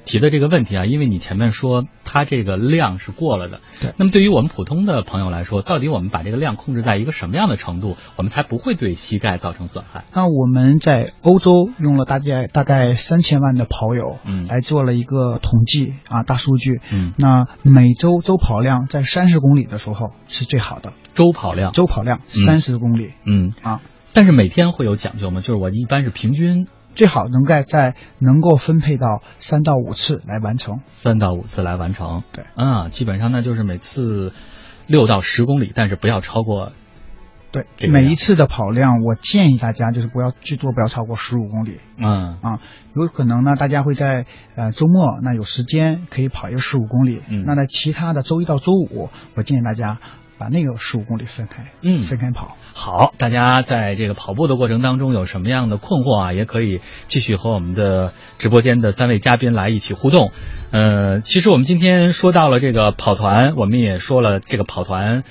[0.06, 10.06] 提的这个问题啊，因为你前面说它这个量是过了的，对那么对于我们普通的朋友来说，到底我们把这个量控制在一个什么样的程度，我们才不会对膝盖造成损害？
[10.14, 16.80] 那我们在欧洲用了大概大概三千万的跑友，嗯来做了一个统计啊，大数据。
[16.92, 23.82] 嗯，那每周周跑量在三十公里的时候是最好的，周跑量，周跑量嗯三十公里、嗯，啊，
[24.14, 25.42] 但是每天会有讲究吗？
[25.42, 30.80] 就是我一般是平均最好能够在能够分配到三到五次来完成。
[30.88, 32.24] 三到五次来完成。
[32.32, 34.34] 对，啊，基本上呢就是每次
[34.88, 36.72] 六到十公里，但是不要超过。
[37.54, 42.62] 对每一次的跑量，我建议大家就是不要最多不要超过十五公里嗯啊。
[42.96, 44.26] 有可能呢，大家会在
[44.56, 50.00] 呃周末那有时间可以跑一个十五公里，嗯那在其他的周一到周五，我建议大家
[50.42, 52.58] 把那个十五公里分开，嗯分开跑。
[52.74, 60.32] 好，大家在这个跑步的过程当中有什么样的困惑啊，也可以继续和我们的直播间的三位嘉宾来一起互动。
[60.72, 65.24] 呃，其实我们今天说到了这个跑团，我们也说了这个跑团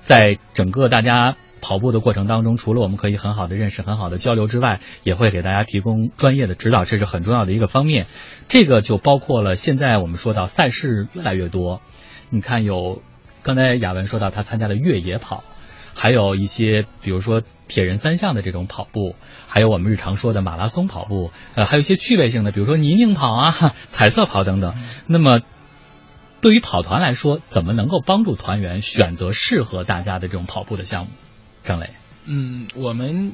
[0.00, 8.08] 在整个大家跑步的过程当中，除了我们可以很好的认识、很好的交流之外，也会给大家提供专业的指导，这是很重要的一个方面。
[8.48, 11.80] 这个就包括了现在我们说到赛事越来越多，
[12.30, 13.02] 你看有
[13.42, 15.44] 刚才雅文说到他参加的越野跑。
[16.00, 19.16] 还有一些，比如说铁人三项的这种跑步，
[19.48, 23.50] 还有我们日常说的马拉松跑步，呃，还有一些趣味性的，比如说泥泞跑啊、
[23.88, 24.76] 彩色跑等等。
[25.08, 25.40] 那么，
[26.40, 31.10] 对于跑团来说，怎么能够帮助团员选择适合大家的这种跑步的项目？
[31.64, 31.90] 张磊，
[32.26, 33.32] 嗯，我们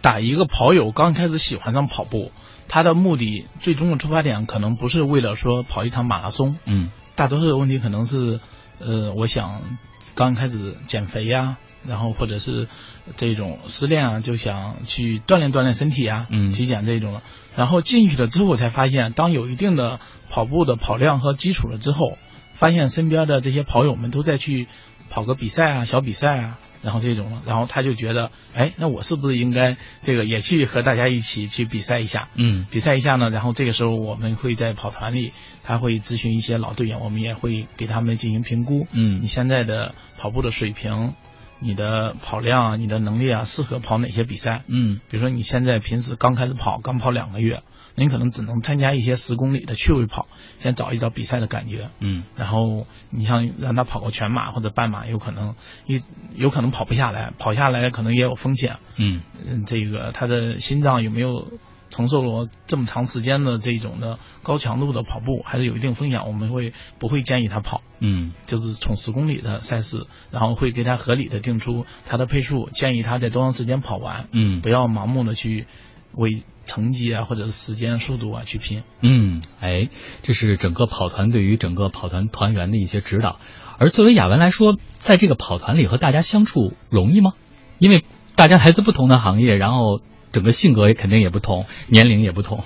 [0.00, 2.32] 打一个跑友刚开始喜欢上跑步，
[2.66, 8.40] 他的目的最终的出发点可能不是为了说跑一场马拉松，嗯大多数的问题可能是，
[8.78, 9.78] 呃，我想
[10.14, 12.68] 刚开始减肥呀、然后或者是
[13.16, 17.22] 这种失恋啊，就想去锻炼锻炼身体啊，嗯体检这种的。
[17.54, 22.16] 然后进去了之后，我才发现，当有一定的跑步的跑量和基础了之后，
[22.54, 24.68] 发现身边的这些跑友们都在去
[25.10, 32.28] 跑个比赛啊、小比赛啊，然后这种，然后他就觉得，哎，那我是不是应该这个也去和大家一起去比赛一下？
[32.34, 38.86] 嗯比赛一下呢，然后这个时候我们会在跑团里，他会咨询一些老队员，我们也会给他们进行评估。
[38.90, 41.14] 嗯你现在的跑步的水平，
[41.60, 44.64] 你的跑量啊，你的能力啊，适合跑哪些比赛？
[44.66, 47.62] 嗯比如说你现在平时刚开始跑，刚跑两个月，
[47.94, 50.26] 那你可能只能参加一些十公里的趣味跑，
[50.58, 51.90] 先找一找比赛的感觉。
[52.00, 55.54] 嗯然后你像让他跑个全马或者半马，有可能
[55.86, 56.00] 一
[56.34, 58.76] 有可能跑不下来，跑下来可能也有风险。
[58.96, 61.52] 嗯嗯，这个他的心脏有没有
[61.90, 66.24] 承受了这么长时间的这种的高强度的跑步，还是有一定风险。
[66.26, 67.82] 我们会不会建议他跑？
[68.00, 75.66] 嗯就是从十公里的赛事，然后会给他合理的定出他的配速，建议他在多长时间跑完，嗯不要盲目的去
[76.14, 78.82] 为成绩啊或者是时间速度啊去拼。
[79.00, 79.88] 嗯，哎，
[80.22, 83.38] 这是整个跑团对于整个跑团团员的一些指导。
[83.78, 87.32] 而作为雅文来说，在这个跑团里和大家相处容易吗？
[87.78, 88.04] 因为
[88.36, 92.62] 大家来自不同的行业，然后整个性格也肯定也不同，年龄也不同。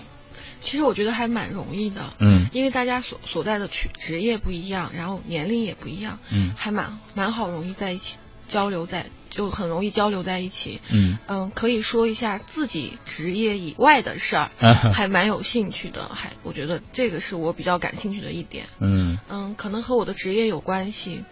[0.61, 9.07] 其实我觉得还蛮容易的，嗯因为大家所所在的区职业不一样，然后年龄也不一样，嗯还蛮蛮好，容易在一起交流在，
[9.37, 10.81] 就很容易交流在一起。
[10.91, 18.67] 嗯嗯，可以说一下自己职业以外的事儿，啊 还蛮有兴趣的，还我觉得这个是我比较感兴趣的一点。
[18.81, 21.23] 嗯嗯，可能和我的职业有关系。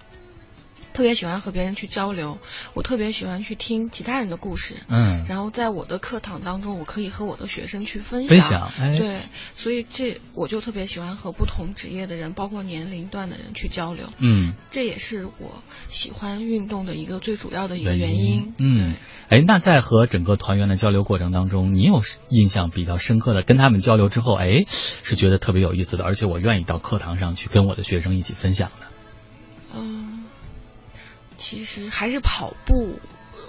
[0.95, 2.39] 特别喜欢和别人去交流，
[2.73, 4.77] 我特别喜欢去听其他人的故事。
[4.89, 8.29] 嗯，然后在我的课堂当中，我可以和我的学生去分享。
[8.29, 9.21] 分享，哎，对，
[9.55, 14.07] 所以这我就特别喜欢和不同职业的人，包括年龄段的人去交流。
[14.19, 18.55] 嗯，这也是我喜欢运动的一个最主要的一个原原因。
[18.59, 18.95] 嗯，
[19.29, 28.87] 哎，那在和整个团员的交流过程当中，你有印象比较深刻的，跟他们交流之后，哎，是觉得特别有意思的，而且我愿意到课堂上去跟我的学生一起分享的。
[29.77, 30.14] 嗯，
[31.39, 32.99] 其实还是跑步，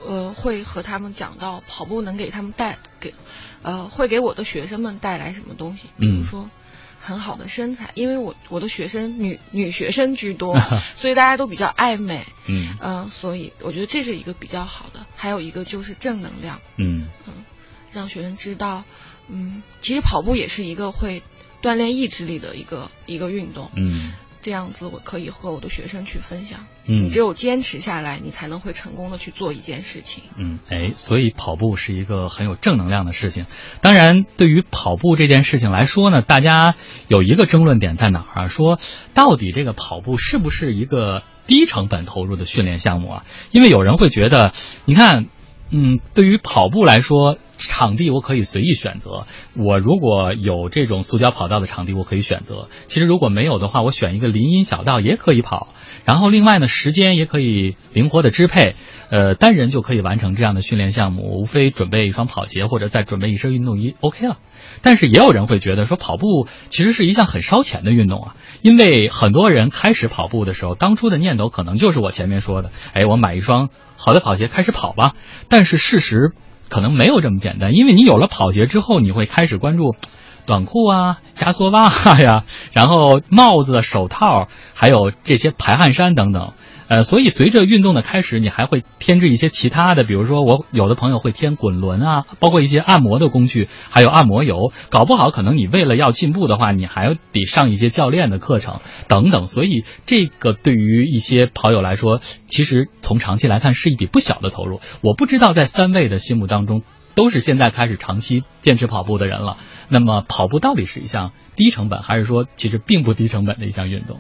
[0.08, 3.14] 呃，会和他们讲到跑步能给他们带给，
[3.62, 6.50] 呃，会给我的学生们带来什么东西，比如嗯说。
[6.98, 10.58] 很好的身材，因为我我的学生女女学生居多，
[10.96, 15.06] 所以大家都比较爱美，嗯呃、所以我觉得这是一个比较好的。
[15.16, 17.46] 还有一个就是正能量，嗯嗯，
[17.94, 18.86] 让学生知道，
[19.28, 21.22] 嗯，其实跑步也是一个会
[21.62, 24.12] 锻炼意志力的一个一个运动，嗯
[24.46, 26.68] 这样子我可以和我的学生去分享。
[26.86, 30.22] 嗯只有坚持下来，你才能会成功的去做一件事情。
[30.38, 33.48] 嗯，哎，所以跑步是一个很有正能量的事情。
[33.82, 36.76] 当然，对于跑步这件事情来说呢，大家
[37.08, 38.48] 有一个争论点在哪儿啊？
[38.48, 38.80] 说
[39.16, 43.24] 到底这个跑步是不是一个低成本投入的训练项目啊？
[43.50, 44.52] 因为有人会觉得，
[44.86, 45.26] 你看，
[45.70, 49.26] 嗯，对于跑步来说，场地我可以随意选择。
[49.56, 52.70] 我如果有这种塑胶跑道的场地，我可以选择。
[52.88, 55.74] 其实如果没有的话，我选一个林荫小道也可以跑。
[56.06, 58.76] 然后另外呢，时间也可以灵活的支配，
[59.10, 64.38] 呃，单人就可以完成这样的训练项目，无非准备一双跑鞋或者再准备一身运动衣，OK 了。
[64.84, 75.14] 但是也有人会觉得说，跑步其实是一项很烧钱的运动啊，因为很多人开始跑步的时候，当初的念头可能就是我前面说的，哎，我买一双好的跑鞋开始跑吧。
[75.50, 76.34] 但是事实
[76.70, 79.96] 可能没有这么简单，因为你有了跑鞋之后，你会开始关注。
[80.46, 86.54] 短裤啊、压缩袜呀， 然后帽子、手套，还有这些排汗衫等等。
[86.88, 94.72] 呃，所以随着运动的开始，你还会添置一些其他的，比如说我有的朋友会添滚轮啊，包括一些按摩的工具，还有按摩油。
[94.92, 99.48] 搞不好可能你为了要进步的话，你还得上一些教练的课程等等。
[99.48, 104.80] 所以这个对于一些跑友来说，其实从长期来看是一笔不小的投入。
[105.02, 106.84] 我不知道在三位的心目当中，
[107.16, 109.58] 都是现在开始长期坚持跑步的人了。
[109.90, 114.20] 那么跑步到底是一项低成本，还是说其实并不低成本的一项运动？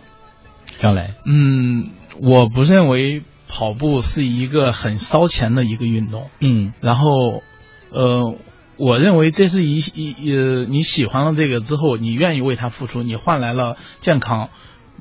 [0.80, 1.88] 张磊，嗯，
[2.20, 6.30] 我不认为跑步是一个很烧钱的一个运动。
[6.40, 7.44] 嗯然后，
[7.92, 8.38] 呃，
[8.78, 14.50] 我认为这是一一呃，你喜欢了这个之后，你愿意为它付出，你换来了健康。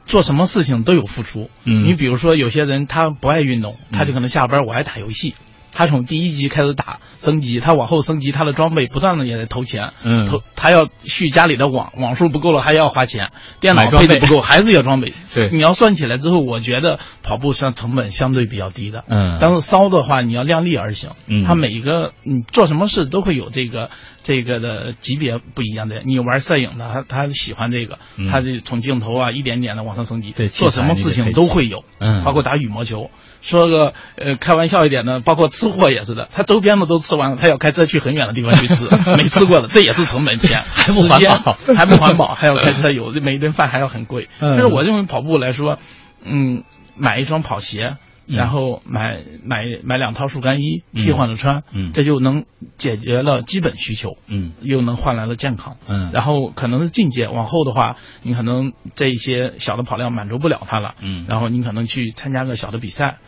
[0.07, 1.49] 做什么事情都有付出。
[1.65, 5.35] 嗯你比如说，有些人他不爱运动，他就可能下班我爱打游戏。
[5.75, 15.13] 他从第一级开始打升级，他往后升级，他的装备不断的也在投钱，嗯投他要续家里的网，网数不够了还要花钱，电脑配置不够还是要装备。
[15.35, 19.05] 对你要算起来之后，我觉得跑步算成本相对比较低的。
[19.09, 21.11] 嗯但是烧的话，你要量力而行。
[21.27, 23.91] 嗯他每一个你做什么事都会有这个
[24.23, 26.03] 这个的级别不一样的。
[26.07, 31.85] 你玩摄影的，他他喜欢这个，嗯他就从镜头啊一点点的往上升级，对做什么事情都会有。
[31.99, 33.11] 嗯包括打羽毛球。
[33.45, 44.31] 说个呃开玩笑一点的，包括吃货也是的，他周边的都吃完了，他要开车去很远的地方去吃， 没吃过的，这也是成本钱，还不环保还不环保， 还要开车，有的每一顿饭还要很贵。
[44.41, 44.57] 嗯。
[44.57, 45.79] 但是我认为跑步来说，
[46.25, 46.65] 嗯，
[46.97, 47.97] 买一双跑鞋。
[48.27, 51.93] 嗯然后买买买两套速干衣，替换着穿，嗯。
[51.93, 52.47] 这就能
[52.79, 54.53] 解决了基本需求，嗯。
[54.63, 56.11] 又能换来了健康，嗯。
[56.11, 61.27] 然后可能是进阶，往后的话，你可能这一些小的跑量满足不了他了，嗯。
[61.29, 63.19] 然后你可能去参加个小的比赛，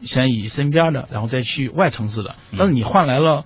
[0.00, 3.44] 先以身边的，然后再去外城市的，但是你换来了。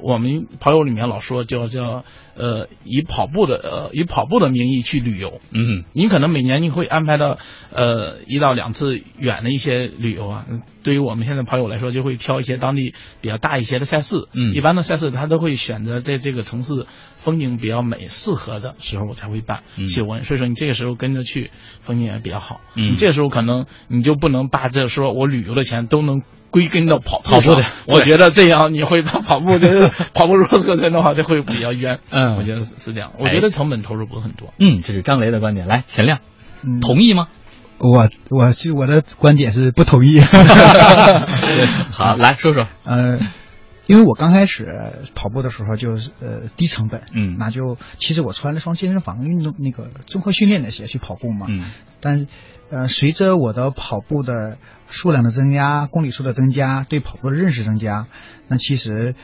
[0.00, 2.04] 我们跑友里面老说叫叫
[2.36, 7.38] 呃以跑步的呃以跑步的名义去旅游，嗯你可能每年你会安排到
[7.72, 10.44] 呃一到两次远的一些旅游啊。
[10.48, 14.26] 嗯对于我们现在跑友来说，就会挑一些当地比较大一些的赛事。
[14.32, 20.24] 嗯一般的赛事他都会选择在这个城市风景比较美、适合的时候我才会办嗯气温。
[20.24, 22.60] 所以说你这个时候跟着去，风景也比较好。
[22.74, 26.22] 嗯你这个时候可能你就不能把这说我旅游的钱都能。
[26.52, 32.00] 归根到跑跑步的 我觉得这样你会把跑步的跑步如果是人的话，就会比较冤。
[32.10, 33.12] 嗯 我觉得是是这样。
[33.18, 34.52] 我哎觉得成本投入不是很多。
[34.58, 35.66] 嗯，这是张雷的观点。
[35.66, 36.20] 来，钱亮，
[36.62, 37.28] 嗯同意吗？
[37.78, 40.20] 我我是我的观点是不同意。
[41.90, 42.66] 好，来说说。
[42.84, 43.18] 呃，
[43.88, 51.64] 因为我刚开始跑步的时候就是呃低成本，嗯那就其实我穿了双健身房运动那个综合训练的鞋去跑步嘛，嗯
[52.00, 52.28] 但
[52.70, 54.58] 呃随着我的跑步的
[54.88, 58.06] 数量的增加，公里数的增加，对跑步的认识增加，
[58.46, 59.16] 那其实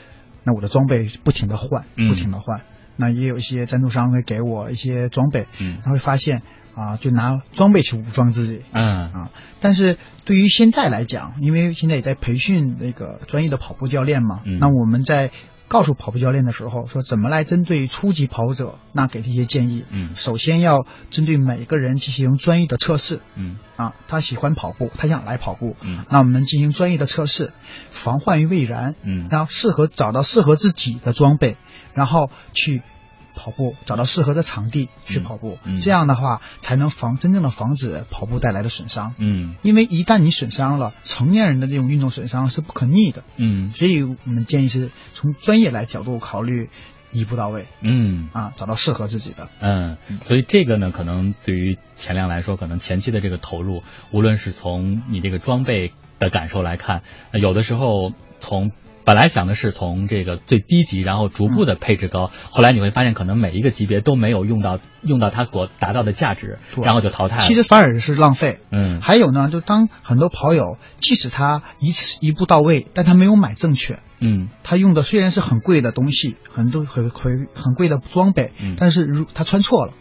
[0.42, 2.62] 那我的装备不停的换，嗯不停的换。
[2.98, 5.78] 那也有一些赞助商会给我一些装备，嗯。
[5.82, 6.42] 他会发现
[6.74, 8.60] 啊，就拿装备去武装自己。
[8.72, 9.10] 嗯。
[9.12, 9.30] 啊，
[9.60, 9.96] 但是
[10.26, 14.58] 对于现在来讲，因为现在也在培训那个专业的跑步教练嘛，嗯。
[14.58, 15.30] 那我们在
[15.68, 19.84] 告诉跑步教练的时候，说怎么来针对初级跑者，那给他一些建议。
[19.90, 20.16] 嗯。
[20.16, 23.20] 首先要针对每个人进行专业的测试。
[23.36, 23.58] 嗯。
[23.76, 26.04] 啊，他喜欢跑步，他想来跑步，嗯。
[26.10, 27.52] 那我们进行专业的测试，
[27.90, 29.28] 防患于未然，嗯。
[29.30, 31.56] 然后适合找到适合自己的装备，
[31.94, 32.82] 然后去
[33.38, 35.76] 跑步，找到适合的场地去跑步，嗯。
[35.76, 39.14] 嗯这样的话才能防真正的防止跑步带来的损伤。
[39.18, 39.54] 嗯。
[39.62, 43.70] 因为一旦你损伤了，成年人的这种运动损伤是不可逆的，嗯。
[43.70, 46.68] 所以我们建议是从专业来角度考虑，
[47.12, 47.66] 一步到位。
[47.80, 48.28] 嗯。
[48.32, 49.48] 啊，找到适合自己的。
[49.60, 58.72] 嗯，所以这个呢，可能对于钱亮来说，可能前期的这个投入，无论是从你这个装备的感受来看，呃有的时候从
[59.08, 67.42] 本来想的是从这个最低级，然后逐步的配置高，后来你会发现，可能每一个级别都没有用到用到它所达到的价值，然后就淘汰了。
[67.42, 68.58] 其实反而是浪费。
[68.70, 79.94] 嗯还有呢，就当很多跑友，即使他一次一步到位，但他没有买正确，嗯他用的虽然是很贵的东西，很多很很很贵的装备，嗯但是如他穿错了，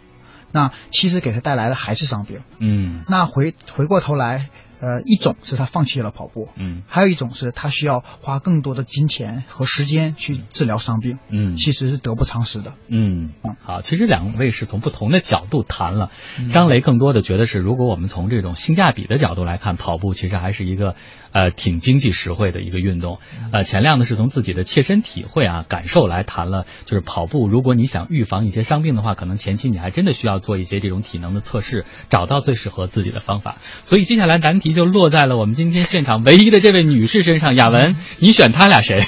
[0.52, 2.40] 那其实给他带来的还是伤病。
[2.60, 4.50] 嗯那回回过头来，
[4.80, 12.74] 呃，一种是他放弃了跑步，嗯还有一种是他需要花更多的金钱和时间去治疗伤病，嗯其实是得不偿失的。
[12.88, 16.12] 嗯嗯，好，其实两位是从不同的角度谈了。
[16.52, 20.96] 张雷更多的觉得是，如果我们从这种性价比的角度来看，跑步其实还是一个
[21.32, 23.20] 呃挺经济实惠的一个运动。
[23.52, 33.58] 呃，钱亮呢是从自己的切身体会啊感受来谈了，就是跑步，如果你想预防一些伤病的话，可能前期你还真的需要做一些这种体能的测试，找到最适合自己的方法。
[33.82, 37.48] 所以接下来难题就落在了我们今天现场唯一的这位女士身上。
[37.58, 39.00] 雅文，你选他俩谁？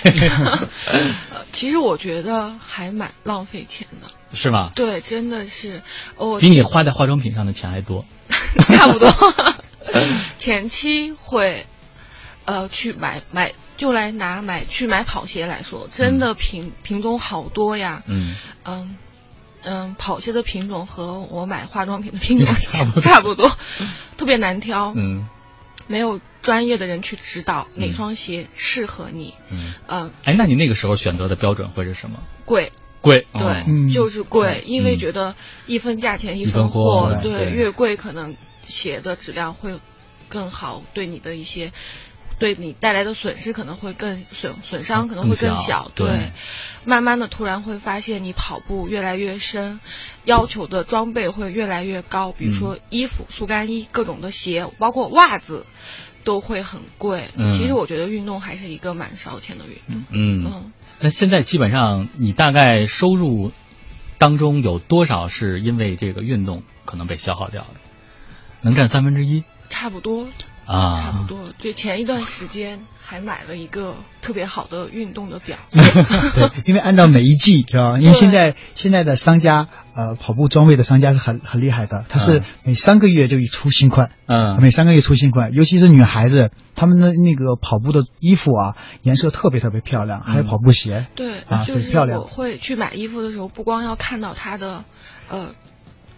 [0.88, 1.08] 呃，
[1.52, 4.08] 其实我觉得还蛮浪费钱的。
[4.34, 4.72] 是吗？
[4.76, 5.84] 对，真的是
[6.18, 8.06] 我比你花在化妆品上的钱还多。
[8.66, 9.14] 差不多。
[10.38, 11.66] 前期会
[12.50, 18.04] 呃去买买，就来拿买去买跑鞋来说，真的品、品种好多呀。
[18.08, 18.36] 嗯
[18.66, 18.98] 嗯
[19.62, 23.52] 嗯，跑鞋的品种和我买化妆品的品种差不多 差不多，
[24.18, 24.94] 特别难挑。
[24.96, 25.28] 嗯
[25.88, 29.34] 没有专业的人去指导哪双鞋适合你。
[29.50, 29.74] 嗯。
[29.88, 32.20] 嗯，哎，那你那个时候选择的标准会是什么？
[32.46, 32.72] 贵。
[33.02, 35.36] 贵，对，就是贵，因为嗯觉得
[35.68, 38.36] 一分价钱一分货，货对对越贵可能
[38.68, 39.80] 鞋的质量会
[40.28, 41.72] 更好，对你的一些。
[42.40, 46.32] 对你带来的损失可能会更损损伤可能会更小对
[46.86, 49.80] 慢慢的突然会发现你跑步越来越深，
[50.24, 55.66] 要求的装备会越来越高，比如说嗯衣服、速干衣、各种的鞋，包括袜子，
[56.24, 57.30] 都会很贵。
[57.36, 60.04] 嗯其实我觉得运动还是一个蛮烧钱的运动。
[60.10, 63.52] 嗯，嗯，那现在基本上你大概收入
[64.18, 67.74] 当中有多少是因为这个运动可能被消耗掉的？
[68.62, 70.28] 能占三分之一差不多。
[70.66, 71.02] 啊？
[71.02, 77.98] 差不多，对，前一段时间还买了一个特别好的运动的表， 对，因为按照每一季 是吧？
[77.98, 94.84] 因为现在现在的商家，呃，跑步装备的商家是很很厉害的，他是嗯每三个月就出新款，嗯每三个月出新款，尤其是女孩子，她们的那个跑步的衣服啊，颜色特别特别漂亮，还有嗯跑步鞋，对，啊就是很漂亮我会去买衣服的时候，不光要看到它的，
[95.30, 95.56] 呃。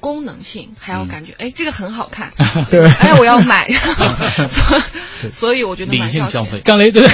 [0.01, 2.33] 功能性还要嗯感觉，哎、这个很好看，
[2.69, 3.65] 对 哎，我要买，
[5.31, 6.59] 所以我觉得 理性消费。
[6.65, 7.09] 张雷对，理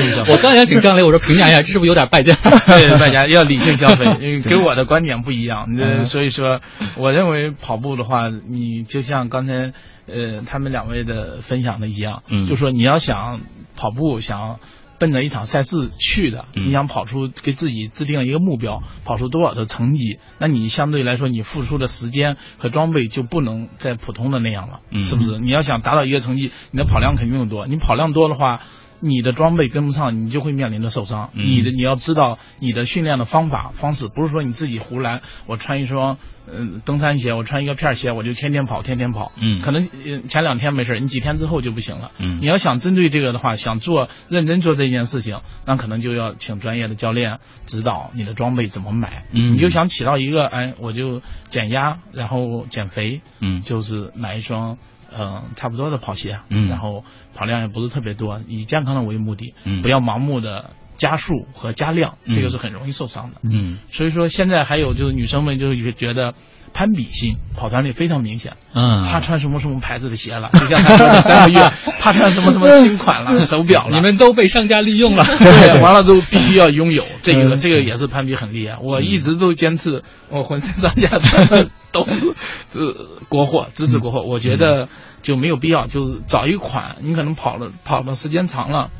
[0.00, 0.32] 性消费。
[0.32, 2.34] 我刚想请张雷，我说评价一下，这是不是有点败家？
[2.66, 5.66] 对，大家要理性消费，因为跟我的观点不一样。
[6.04, 6.60] 所以说，
[6.96, 9.72] 我认为跑步的话，你就像刚才
[10.06, 12.46] 呃他们两位的分享的一样，嗯。
[12.46, 13.40] 就说你要想
[13.76, 14.58] 跑步，想
[15.00, 25.40] 奔着一场赛事去的，嗯你想跑出给自己制定一个目标，跑出多少的成绩，那你相对来说你付出的时间和装备就不能再普通的那样了，嗯是不是？
[25.40, 28.60] 你要想达到一个成绩，你的跑量肯定更多，你跑量多的话。
[29.00, 31.30] 你的装备跟不上，你就会面临着受伤。
[31.34, 35.20] 嗯你的你要知道你的训练的方法方式，不是说你自己胡来。
[35.46, 36.18] 我穿一双
[36.52, 39.32] 嗯登山鞋，我穿一个片儿鞋，我就天天跑，天天跑。
[39.36, 42.10] 嗯可能呃前两天没事儿，你几天之后就不行了。
[42.18, 49.24] 嗯你要想针对这个的话，想做认真做这件事情，那可能就要请专业的教练指导你的装备怎么买。
[49.32, 54.76] 嗯你就想起到一个哎，我就减压，然后减肥，嗯就是买一双。
[55.16, 56.68] 嗯，差不多的跑鞋，嗯。
[56.68, 57.04] 然后
[57.34, 59.82] 跑量也不是特别多，以健康的为目的，嗯。
[59.82, 63.36] 不要盲目的加速和加量，这个是很容易受伤的。
[63.42, 66.34] 嗯，所以说现在还有就是女生们就是觉得
[66.72, 68.56] 攀比心跑团里非常明显。
[68.74, 75.24] 嗯，他穿什么什么牌子的鞋了，就像他说的三个月， 他穿什么什么新款了， 手表了，你们都被商家利用了。
[75.38, 78.78] 对，完了之后必须要拥有这个，这个也是攀比很厉害。
[78.82, 82.34] 我一直都坚持，我浑身上下穿的都是
[82.72, 84.22] 呃国货，支持国货。
[84.22, 84.88] 我觉得
[85.22, 88.90] 就没有必要，就是找一款，你可能跑了跑的时间长了。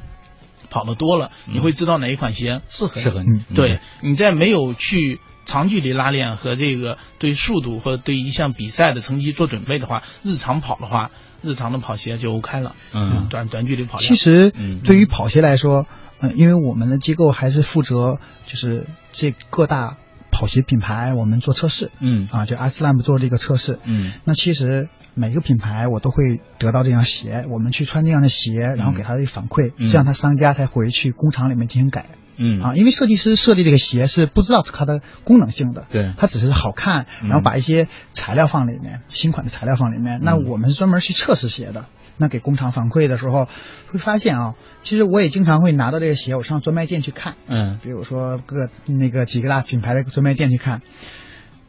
[0.73, 3.57] 跑的多了，你会知道哪一款鞋适合适合你。
[3.57, 11.11] 对，你在没有去长距离拉练和这个对速度或对一项比赛的成绩做准备的话，日常跑的话，
[11.43, 12.75] 日常的跑鞋就 OK 了。
[12.93, 13.99] 嗯，短短距离跑。
[13.99, 14.53] 其实，
[14.85, 15.87] 对于跑鞋来说，
[16.21, 19.97] 嗯，因为我们的机构还是负责就是这各大
[20.31, 21.91] 跑鞋品牌，我们做测试。
[22.01, 23.79] 嗯，啊，就 Aslam 做这个测试。
[23.85, 24.89] 嗯，那其实。
[25.13, 32.11] 每个品牌我都会得到这样鞋，我们去穿这样的鞋，然后给他的反馈，这样他商家才回去工厂里面进行改。
[32.43, 40.21] 嗯啊，因为设计师设计这个鞋是不知道它的功能性的，对，它只是好看，然后把一些材料放里面，新款的材料放里面。
[40.23, 41.85] 那我们是专门去测试鞋的，
[42.17, 43.47] 那给工厂反馈的时候
[43.89, 50.81] 会发现啊，其实我也经常会拿到这个鞋，我上专卖店去看，嗯，比如说各那个几个大品牌的专卖店去看，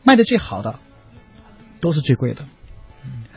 [0.05, 0.79] 卖的最好的
[1.81, 2.45] 都是最贵的。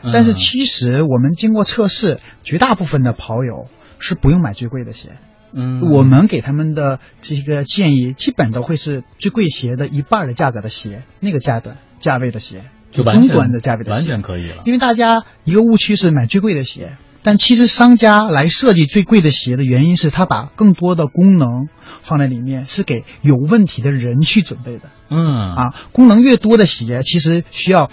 [0.01, 3.65] 但是其实我们经过测试，绝大部分的跑友
[3.99, 5.17] 是不用买最贵的鞋。
[5.57, 14.63] 嗯，我们给他们的这个建议，基本都会是最贵鞋的一半的价格的鞋，那个价段价位的鞋，就中端的价位的鞋，完全可以了。
[14.65, 21.69] 因为大家一个误区是买最贵的鞋，但其实商家来设计最贵的鞋的原因是他把更多的功能
[22.01, 24.91] 放在里面，是给有问题的人去准备的。
[25.09, 27.89] 嗯，啊，功能越多的鞋，其实需要。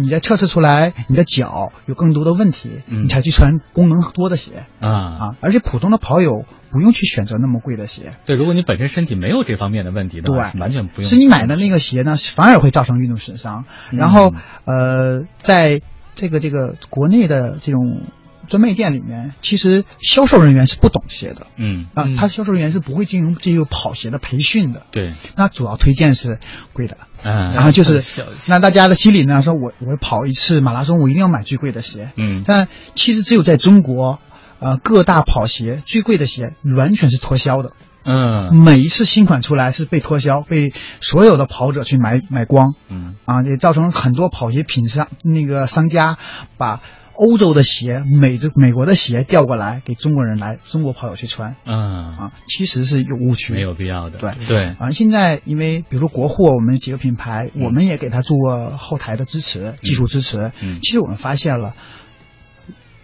[0.00, 5.36] 你再测试出来你的脚有更多的问题，嗯、你才去穿功能多的鞋啊啊！
[5.40, 8.12] 而且普通的跑友不用去选择那么贵的鞋。
[8.24, 11.10] 对，如果你本身身体没有这方面的问题的话，完全不用。
[11.10, 13.64] 是你买的那个鞋呢，反而会造成运动损伤。
[13.90, 14.32] 嗯、然后
[14.64, 15.82] 呃，在
[16.14, 18.02] 这个这个国内的这种
[18.48, 21.46] 专卖店里面，其实销售人员是不懂这些的。
[21.56, 24.82] 嗯啊，他销售人员是不会进行这个跑鞋的培训的。
[24.90, 26.40] 对，那主要推荐是
[26.72, 26.96] 贵的。
[27.22, 28.02] 嗯，然后就是，
[28.46, 32.10] 那大家的心里呢，说我我跑一次马拉松，我一定要买最贵的鞋。
[32.16, 34.20] 嗯，但其实只有在中国，
[34.58, 37.72] 呃，各大跑鞋最贵的鞋完全是脱销的。
[38.04, 42.74] 嗯，每一次新款出来是被脱销，被所有的跑者去买买光。
[42.88, 46.16] 嗯，啊，也造成很多跑鞋品商那个商家
[46.56, 46.80] 把。
[47.18, 52.16] 欧洲的鞋、美这美国的鞋调过来给中国人来中国跑友去穿，嗯。
[52.16, 54.18] 啊，其实是有误区，没有必要的。
[54.18, 54.34] 对。
[54.46, 54.64] 对。
[54.78, 60.52] 啊，现在因为比如说国货，我们几个品牌，我们也给他做后台的支持、技术支持。
[60.60, 61.74] 嗯，其实我们发现了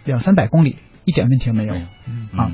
[0.05, 1.75] 两三百公里一点问题没有，
[2.07, 2.51] 嗯啊。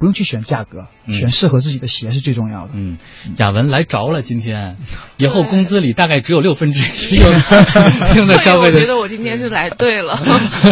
[0.00, 2.70] 不用去选价格，选适合自己的鞋是最重要的。
[2.74, 2.96] 嗯，
[3.36, 4.78] 雅文来着了，今天
[5.18, 7.30] 以后工资里大概只有六分之一用
[8.16, 8.78] 用在消费的。
[8.78, 10.16] 我觉得我今天是来对了。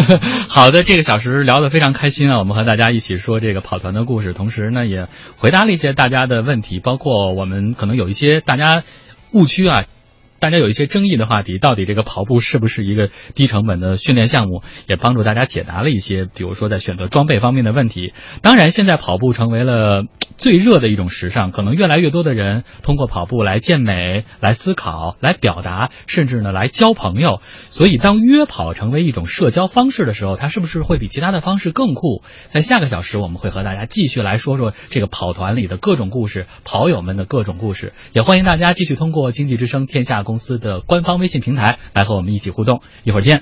[0.49, 2.39] 好的，这个小时聊得非常开心啊！
[2.39, 5.07] 我们和大家一起说这个跑团的故事，同时呢也
[5.37, 8.81] 回答了一些大家的问题，包括我们可能有一些大家
[9.31, 9.83] 误区啊。
[10.39, 14.63] 大家有一些争议的话题，到底这个跑步是不是一个低成本的训练项目？
[14.87, 18.13] 也帮助大家解答了一些，比如说在选择装备方面的问题。
[18.41, 20.05] 当然，现在跑步成为了
[20.37, 27.41] 最热的一种时尚，可能越来越多的人通过跑步来健美、来思考、来表达，甚至呢来交朋友。
[27.69, 32.23] 所以，当约跑成为一种社交方式的时候，它是不是会比其他的方式更酷？
[32.47, 37.91] 在下个小时，我们会和大家继续来说说这个跑团里的各种故事，跑友们的各种故事。
[38.13, 40.23] 也欢迎大家继续通过经济之声天下。
[40.29, 43.41] 公司的官方微信平台来和我们一起互动，一会儿见。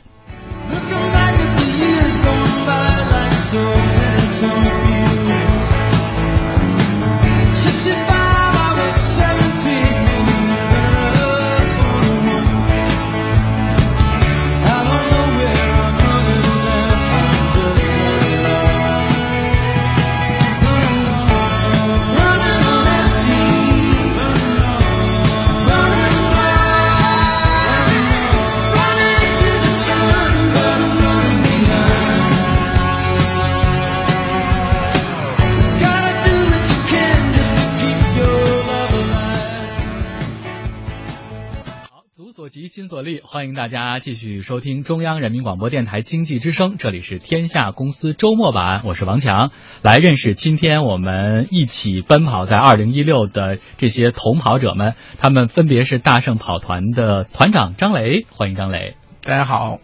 [43.38, 49.51] 欢迎大家继续收听中央人民广播电台经济之声，这里是天下公司周末版，我是王强，
[49.83, 59.77] 来认识今天我们一起奔跑在二零一六的这些同跑者们，他们分别是大圣跑团的团长张磊，欢迎张磊，大家好，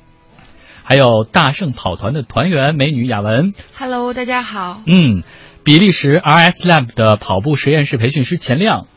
[0.84, 5.22] 还有大圣跑团的团员美女雅文，Hello，大家好，嗯。
[5.64, 8.88] 比利时 RS Lab 的跑步实验室培训师钱亮。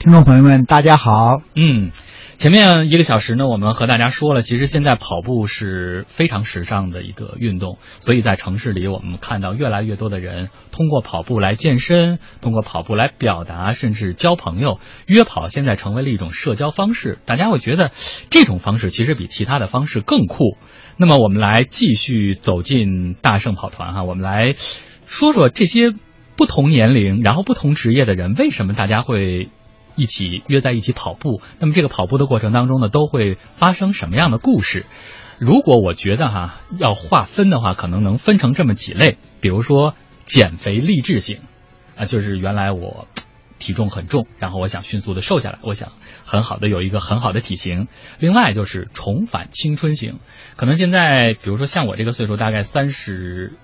[0.00, 1.40] 听众朋友们，大家好。
[1.54, 1.92] 嗯。
[2.36, 14.78] 前面一个小时呢，我们和大家说了，其实现在跑步是非常时尚的一个运动，所以在城市里，我们看到越来越多的人通过跑步来健身，通过跑步来表达，甚至交朋友。
[15.06, 17.92] 约跑现在成为了一种社交方式，大家会觉得
[18.28, 20.58] 这种方式其实比其他的方式更酷。
[20.98, 24.52] 那么，我们来继续走进大圣跑团哈，我们来
[25.06, 25.92] 说说这些
[26.36, 29.48] 不同年龄、然后不同职业的人，为什么大家会。
[29.96, 34.86] 一起约在一起跑步，那么这个跑步的过程当中呢，都会发生什么样的故事？
[35.38, 39.94] 如果我觉得哈要划分的话，可能能分成这么几类，比如说
[40.26, 41.40] 减肥励志型，
[41.96, 43.08] 啊，就是原来我
[43.58, 45.92] 体重很重，然后我想迅速的瘦下来，我想
[46.24, 47.88] 很好的有一个很好的体型。
[48.18, 50.18] 另外就是重返青春型，
[50.56, 53.54] 可能现在比如说像我这个岁数，大概三十。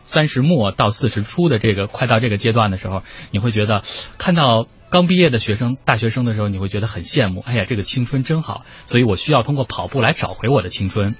[0.00, 3.82] 三十末到四十初的这个快到这个阶段的时候，你会觉得
[4.16, 7.40] 看到刚毕业的学生、大学生的时候，你会觉得很羡慕。
[7.40, 11.14] 哎呀，这个青春真好，所以我需要通过跑步来找回我的青春。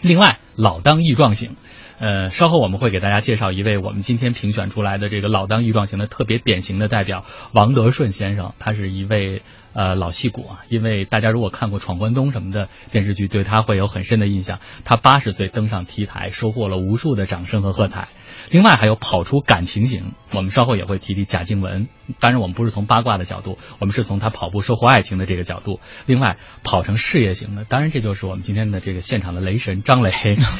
[0.00, 1.56] 另外，老当益壮型。
[1.96, 9.42] 呃，稍后我们会给大家介绍一位我们今天评选出来的这个老当益壮型的特别典型的代表王德顺先生，他是一位
[9.72, 14.58] 呃老戏骨啊，因为大家如果看过《闯关东》什么的电视剧，对他会有很深的印象。
[14.84, 18.08] 他八十岁登上 T 台，收获了无数的掌声和喝彩。
[18.50, 21.88] 另外还有跑出感情型，我们稍后也会提提贾静雯。
[22.20, 25.80] 当然，我们不是从八卦的角度，我们是从她跑步收获爱情的这个角度。
[26.06, 30.12] 另外，跑成事业型的，当然这就是我们今天的这个现场的雷神张雷。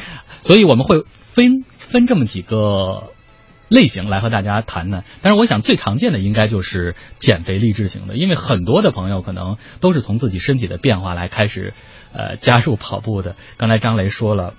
[0.42, 3.12] 所以我们会分分这么几个
[3.68, 5.04] 类型来和大家谈谈。
[5.22, 11.74] 但是我想最常见的应该就是减肥励志型的，因为很多的朋友可能都是从自己身体的变化来开始
[12.12, 13.36] 呃加入跑步的。
[13.56, 14.54] 刚才张雷说了。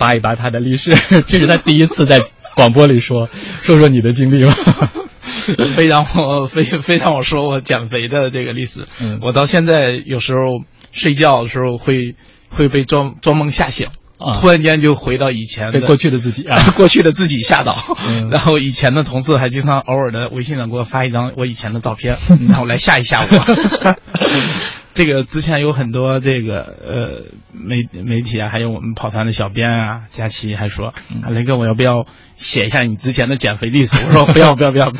[0.00, 0.96] 扒一扒他的历史，
[1.28, 2.20] 这是他第一次在
[2.56, 3.28] 广播里说，
[3.62, 4.52] 说说你的经历吧。
[5.76, 8.84] 非让我非非让我说我减肥的这个历史。
[9.00, 12.16] 嗯，我到现在有时候睡觉的时候会
[12.48, 13.88] 会被装装梦吓醒，
[14.40, 17.76] 突然间就回到以前被过去的自己啊， 过去的自己吓到。
[18.08, 22.16] 嗯然后以前的同事还经常偶尔的微信上给我发一张我以前的照片，
[22.48, 23.96] 然后来吓一吓我。
[24.96, 27.22] 这个之前有很多这个呃
[27.52, 30.94] 媒媒体啊，还有我们跑团的小编啊，佳琪还说，
[31.28, 32.06] 雷哥我要不要
[32.38, 33.94] 写一下你之前的减肥历史？
[34.08, 34.90] 我说不要不要不要，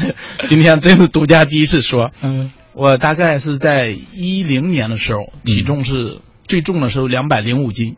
[0.44, 2.10] 今天真是独家第一次说。
[2.20, 7.96] 嗯，我大概是在一零年的时候，体重是最重的时候两百零五斤。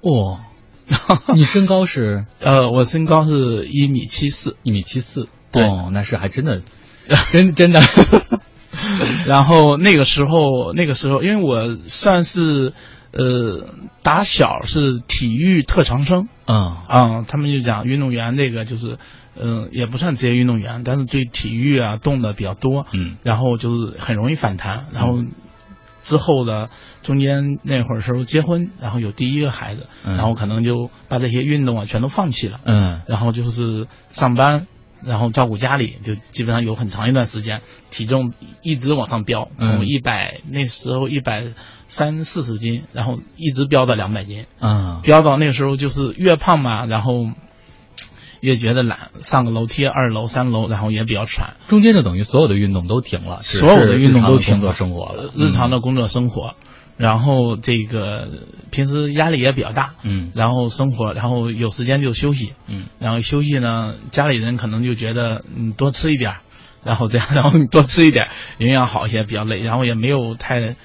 [0.00, 0.38] 哦，
[1.34, 2.24] 你身高是？
[2.38, 5.28] 呃，我身高是一米七四，一米七四。
[5.54, 6.62] 哦，那是还真的，
[7.32, 7.80] 真真的。
[9.26, 12.72] 然后那个时候，那个时候，因为我算是，
[13.12, 13.66] 呃，
[14.02, 16.76] 打小是体育特长生，嗯。
[16.88, 18.98] 嗯，他们就讲运动员那个就是，
[19.36, 25.22] 嗯，也不算职业运动员，但是对体育啊动的比较多，嗯，然后就是很容易反弹，然后
[26.02, 26.68] 之后的
[27.02, 29.86] 中间那会儿时候结婚，然后有第一个孩子，
[30.16, 34.66] 然后可能就把这些运动啊全都放弃了，嗯，然后就是上班。
[35.04, 38.32] 然后照顾家里，就基本上有很长一段时间，体重
[38.62, 41.52] 一直往上飙，从一百那时候一百
[41.88, 47.26] 三四十斤，然后一直飙到两百斤，嗯，飙到那个时候就是越胖嘛，然后
[48.40, 56.54] 越觉得懒，上个楼梯二楼三楼，然后也比较喘，中间就等于所有的运动都停了，所有的运动都停了，生活了，日常的工作生活。
[57.02, 58.28] 然后这个
[58.70, 66.36] 平时压力也比较大，嗯，然后生活，然后有时间就休息，嗯，然后休息呢，家里人可能就觉得你多吃一点，
[66.84, 68.28] 然后这样， 然后你多吃一点，
[68.58, 70.76] 营养好一些，比较累，然后也没有太，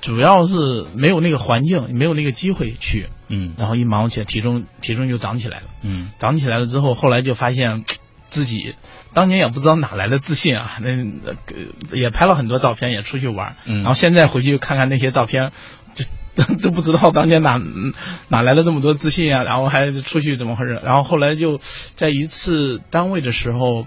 [0.00, 7.84] 主要是没有那个环境，没有那个机会去，嗯，然后一忙起来，体重体重就长起来了，嗯，长起来了之后，后来就发现。
[8.30, 8.76] 自己
[9.12, 10.90] 当年也不知道哪来的自信啊，那
[11.94, 15.52] 也拍了很多照片，也出去玩，然后现在回去看看那些照片，
[15.92, 16.04] 就
[16.62, 17.60] 都不知道当年哪
[18.28, 20.80] 哪来的这么多自信啊，然后还出去怎么回事？
[20.82, 21.60] 然后后来就
[21.96, 23.86] 在一次单位的时候，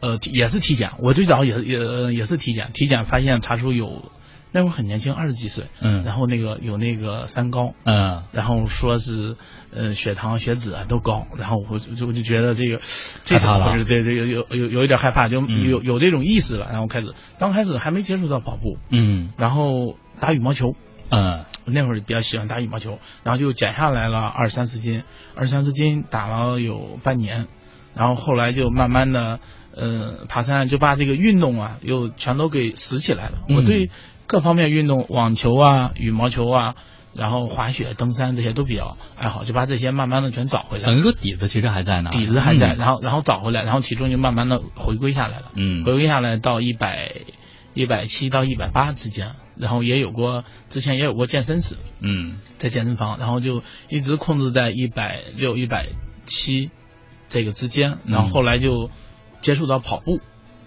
[0.00, 4.10] 呃，也是体检，我最早也也也是体检，体检发现查出有。
[4.56, 9.36] 那会儿很年轻，二十几岁，嗯，然后那个有那个三高，嗯，然后说是，
[9.72, 12.80] 呃，血糖、血脂啊都高，然后我就我就觉得这个，
[13.24, 13.84] 这怎么回事？
[13.84, 20.76] 对对，有有有有一点害怕，就有有这种意识了，然后开始，刚开始还没接触到跑步，嗯，然后打羽毛球，
[21.08, 25.02] 嗯，那会儿比较喜欢打羽毛球，然后就减下来了二三十斤，
[25.34, 27.48] 二三十斤打了有半年，
[27.92, 29.40] 然后后来就慢慢的，
[29.74, 33.90] 呃，爬山就把这个运动啊又全都给拾起来了，我对。
[34.26, 36.74] 各方面运动，网球啊、羽毛球啊，
[37.14, 40.84] 然后滑雪、登山这些都比较爱好，就把这些慢慢的全找回来。
[40.86, 45.52] 等于说底子其实还在呢，底子还在，嗯然后然后找回来，然后体重就慢慢的回归下来了。
[45.54, 47.12] 嗯回归下来到一百
[47.74, 55.86] 一百七到一百八之间，然后也有过之前也有过健身史，嗯在健身房，然后就一直控制在一百六、一百
[56.24, 56.70] 七
[57.28, 58.90] 这个之间，然后后来就
[59.42, 60.20] 接触到跑步，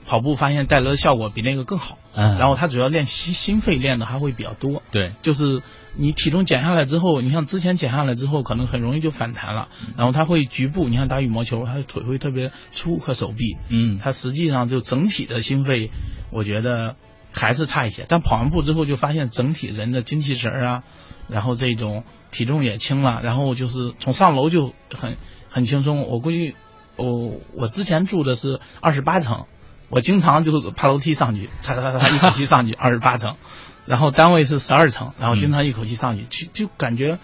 [0.05, 1.97] 跑步发现带来的效果比那个更好。
[2.17, 5.61] 嗯，然后他主要练心心肺练的还会比较多，对，就是
[5.95, 9.93] 你体重减下来之后，你像之前减下来之后，可能很容易就反弹了，嗯。
[9.95, 13.99] 然后他会局部，你看打羽毛球，他的腿会特别粗和手臂，嗯。
[13.99, 15.91] 他实际上就整体的心肺，
[16.31, 16.95] 我觉得
[17.31, 18.07] 还是差一些。
[18.09, 20.83] 但跑完步之后就发现整体人的精气神儿啊，
[21.29, 25.17] 然后这种体重也轻了，然后就是从上楼就很
[25.49, 26.07] 很轻松。
[26.07, 26.55] 我估计，
[26.95, 29.45] 我我之前住的是二十八层，
[29.89, 33.35] 我经常就是爬楼梯上去，嚓嚓嚓嚓一口气上去二十八层，
[33.85, 37.19] 然后单位是十二层，然后经常一口气上去，就就感觉。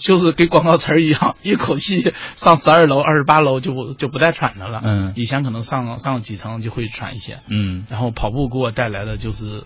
[0.00, 4.80] 就是跟广告词儿一样，一口气上十二楼、二十八楼就不就不带喘的了。
[4.84, 9.64] 嗯以前可能上上几层就会喘一些，嗯然后跑步给我带来的就是，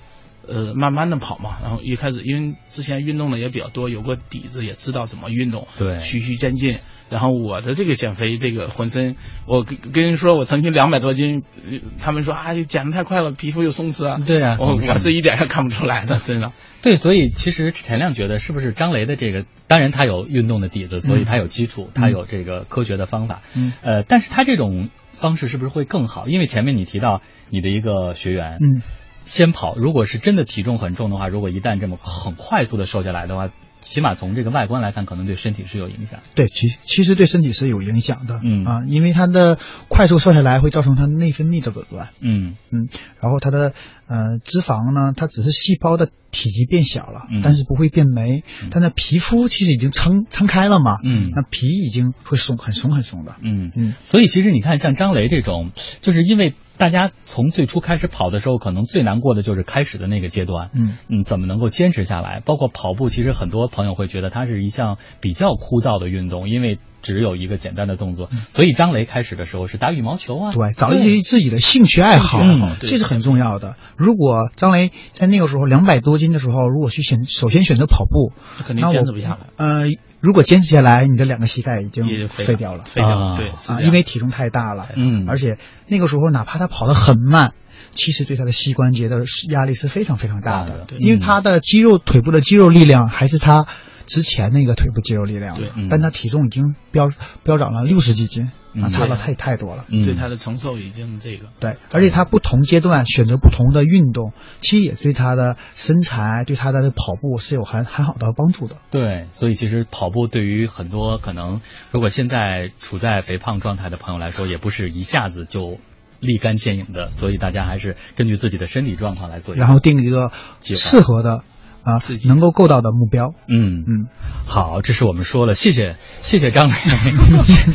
[0.49, 1.59] 呃，慢慢的跑嘛。
[1.61, 6.78] 然后一开始因为之前运动的也比较多，有个底子，也知道怎么运动，对循序渐进。
[7.12, 14.18] 然后我的这个减肥，这个浑身，我跟跟人说，我曾经两百多斤，呃他们说啊，减的太快了，皮肤又松弛啊。
[14.24, 16.54] 对啊我我我是一点也看不出来的，身上。
[16.80, 26.28] 对，所以其实田亮觉得是不是张雷的这个，当然他有运动的底子，所以他有基础，他有这个科学的方法，嗯呃，但是他这种方式是不是会更好？
[26.28, 28.80] 因为前面你提到你的一个学员，嗯，
[29.24, 33.50] 先跑，如果是真的体重很重的话，如果一旦这么很快速的瘦下来的话，
[33.83, 36.20] 起码从这个外观来看，可能对身体是有影响。
[36.35, 38.64] 对，其其实对身体是有影响的，嗯。
[38.64, 39.59] 啊，因为它的
[39.89, 42.57] 快速瘦下来会造成它内分泌的紊乱，嗯。
[42.70, 42.89] 嗯，
[43.20, 43.74] 然后它的
[44.12, 47.40] 呃脂肪呢，它只是细胞的体积变小了，嗯。
[47.42, 51.30] 但是不会变没，但那皮肤其实已经撑撑开了嘛，嗯。
[51.34, 53.72] 那皮已经会松很松很松的，嗯。
[53.74, 55.70] 嗯，所以其实你看，像张雷这种，
[56.02, 60.96] 就是因为大家从最初开始跑的时候，可能最难过的就是开始的那个阶段，嗯。
[61.08, 62.40] 嗯，怎么能够坚持下来？
[62.44, 68.30] 包括跑步，其实很多朋友会觉得它是一项比较枯燥的运动，因为只有一个简单的动作。
[68.48, 72.40] 所以张雷开始的时候是打羽毛球啊，嗯对，找一些自己的兴趣爱好，
[72.80, 73.76] 这是很重要的。
[73.96, 79.86] 如果张雷在那个时候两百多斤的时候，如果去选首先选择跑步，他肯定坚持不下来，呃，
[80.20, 82.84] 如果坚持下来，你的两个膝盖已经废废掉了。
[82.84, 85.26] 废掉啊了，对，啊，因为体重太大了，嗯。
[85.28, 87.55] 而且那个时候哪怕他跑得很慢，
[87.90, 90.84] 其实对他的膝关节的压力是非常非常大的，大的。
[90.86, 90.98] 对。
[90.98, 93.66] 因为他的肌肉腿部的肌肉力量还是他
[94.07, 97.11] 之前那个腿部肌肉力量对嗯但他体重已经飙
[97.42, 99.84] 飙涨了六十几斤，嗯啊，差的太太多了。
[99.88, 101.46] 嗯对他的承受已经这个。
[101.61, 108.76] 对，而且他不同阶段选择不同的运动，其实也对他的身材、对他的跑步是有很很好的帮助的。
[108.90, 115.78] 对，所以其实跑步对于很多可能如果现在处在肥胖状态的朋友来说，也不是一下子就
[116.20, 119.55] 立竿见影的，所以大家还是根据自己的身体状况来做。
[119.55, 120.30] 然后定一个
[120.61, 121.44] 适合的
[121.85, 123.35] 啊自己能够够到的目标。
[123.49, 124.07] 嗯嗯，
[124.47, 126.74] 好，这是我们说了，谢谢谢谢张磊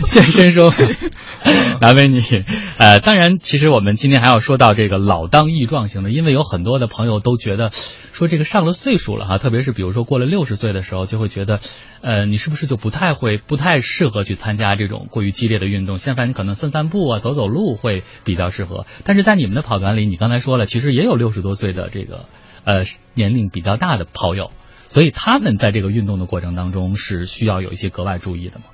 [0.06, 0.86] 现身说法，
[1.82, 2.20] 难为你。
[2.78, 11.60] 呃，当然，其实我们今天还要说到这个老当益壮型的，因为有很多的朋友都觉得说这个上了岁数了哈，特别是比如说过了六十岁的时候，就会觉得，
[12.02, 15.98] 呃，你是不是就不太会、不太适合去参加这种过于激烈的运动？
[15.98, 18.86] 相反，你可能散散步啊、走走路会比较适合。
[19.04, 22.26] 但是在你们的跑团里，你刚才说了，其实也有六十多岁的这个
[22.68, 22.84] 呃
[23.16, 24.52] 年龄比较大的跑友。
[24.90, 28.66] 所以他们在这个运动的过程当中是需要有一些格外注意的吗？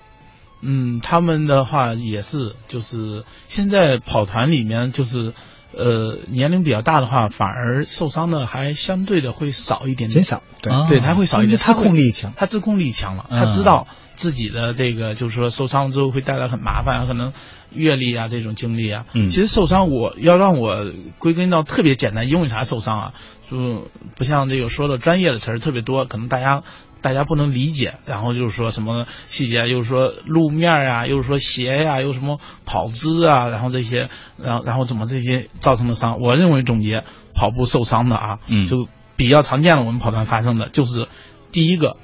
[0.61, 5.33] 嗯，他们的话也是，就是现在跑团里面就是。
[5.75, 17.33] 呃，年龄比较大的话，反而受伤的还相对的会少一点点，减少，对，啊对，他会少一点，他控力强，他自控力强了，嗯他知道自己的这个就是说受伤之后会带来很麻烦，可能
[17.71, 19.05] 阅历啊这种经历啊。
[19.13, 20.85] 嗯其实受伤我要让我
[21.17, 23.13] 归根到特别简单，因为啥受伤啊？
[23.49, 26.63] 就不像这个说的专业的词儿特别多，可能大家。
[27.03, 36.19] 大家不能理解，然后就是说什么细节，又是说路面啊，又是说鞋呀、又什么跑姿啊，然后这些，然后然后怎么这些造成的伤？
[36.21, 37.03] 我认为总结
[37.35, 38.87] 跑步受伤的啊，嗯就
[39.17, 41.07] 比较常见的我们跑团发生的就是
[41.51, 41.97] 第一个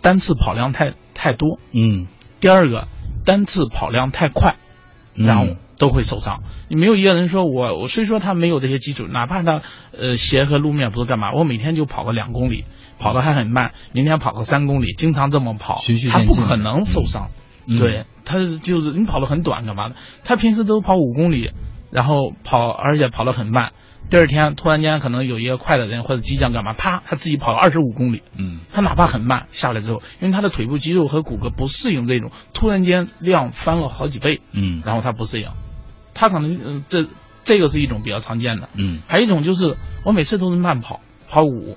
[0.00, 2.08] 单次跑量太太多，嗯，
[2.40, 2.88] 第二个
[3.24, 4.56] 单次跑量太快，
[5.14, 5.46] 嗯然后
[5.78, 6.42] 都会受伤。
[6.68, 9.62] 你没有一个人说我我虽说他没有这些基础，哪怕他
[9.96, 12.64] 呃鞋和路面不是干嘛，我每天就跑个两公里，
[13.02, 17.30] 跑得还很慢，明天跑个三公里，经常这么跑循序，他不可能受伤。
[17.66, 17.78] 嗯。
[17.78, 19.96] 对，他就是你跑得很短干嘛的？
[20.22, 21.50] 他平时都跑五公里，
[21.90, 23.72] 然后跑而且跑得很慢，
[24.08, 35.48] 第二天突然间可能有一个快的人或者激将干嘛，啪，他自己跑了二十五公里，嗯，他哪怕很慢下来之后，因为他的腿部肌肉和骨骼不适应这种突然间量翻了好几倍，嗯，然后他不适应，
[36.14, 37.06] 他可能嗯这
[37.44, 41.76] 这个是一种比较常见的，嗯，还有一种就是我每次都是慢跑，跑五，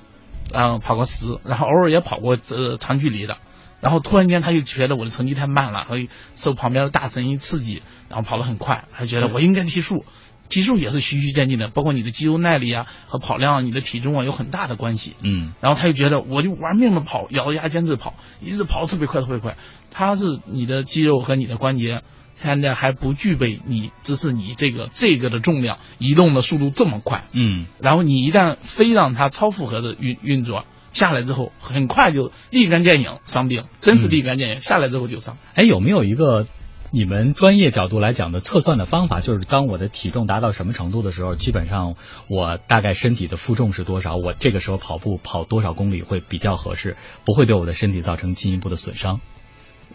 [0.51, 3.37] 然后跑个十，然后偶尔也跑过呃长距离的。
[3.81, 10.03] 然后突然间他就觉得我的成绩太慢了，所以受旁边的大神一刺激，然后跑得很快，他觉得我应该提速。
[10.47, 15.15] 提速也是循序渐进的，包括你的肌肉耐力啊和跑量、你的体重啊有很大的关系。
[15.21, 19.55] 嗯，然后他就觉得我就玩命的跑，咬着牙坚持跑，一直跑特别快特别快。
[19.89, 22.03] 他是你的肌肉和你的关节
[22.45, 27.27] 现在还不具备你只是你这个这个的重量移动的速度这么快。
[27.33, 35.37] 嗯，然后你一旦非让它超负荷的运运作下来之后，很快就立竿见影伤病，真是立竿见影，下来之后就伤。
[35.53, 36.47] 哎，有没有一个？
[36.91, 41.95] 你们专业角度来讲的测算的方法，就是当我的体重达到什么程度的时候，基本上
[42.29, 49.19] 我大概身体的负重是多少，我这个时候跑步跑多少公里会比较合适，不会对我的身体造成进一步的损伤。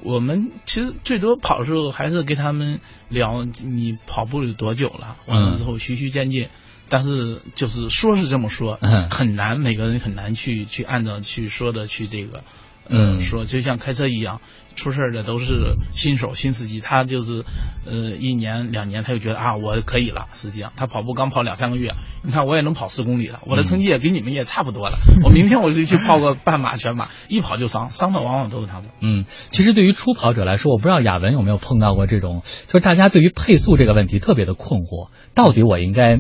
[0.03, 6.49] 我们其实最多跑的时候还是跟他们聊你跑步有多久了，完了之后循序渐进。
[6.89, 8.79] 但是就是说是这么说，
[9.11, 12.43] 很难，每个人很难去去按照去说的去这个。
[12.89, 14.41] 嗯，说就像开车一样，
[14.75, 16.81] 出事的都是新手、新司机。
[16.81, 17.45] 他就是，
[17.87, 20.27] 呃，一年两年他就觉得啊，我可以了。
[20.33, 21.93] 实际上，他跑步刚跑两三个月，
[22.25, 24.99] 你看我也能跑十公里了，我的成绩也跟你们也差不多了。
[25.23, 28.91] 我明天我就去跑个半马、全马，一跑就伤，伤的往往都是他们。
[29.01, 36.19] 嗯，其实对于初跑者来说，我不知道雅文有没有碰到过这种，就是大家对于配速这个问题特别的困惑，到底我应该。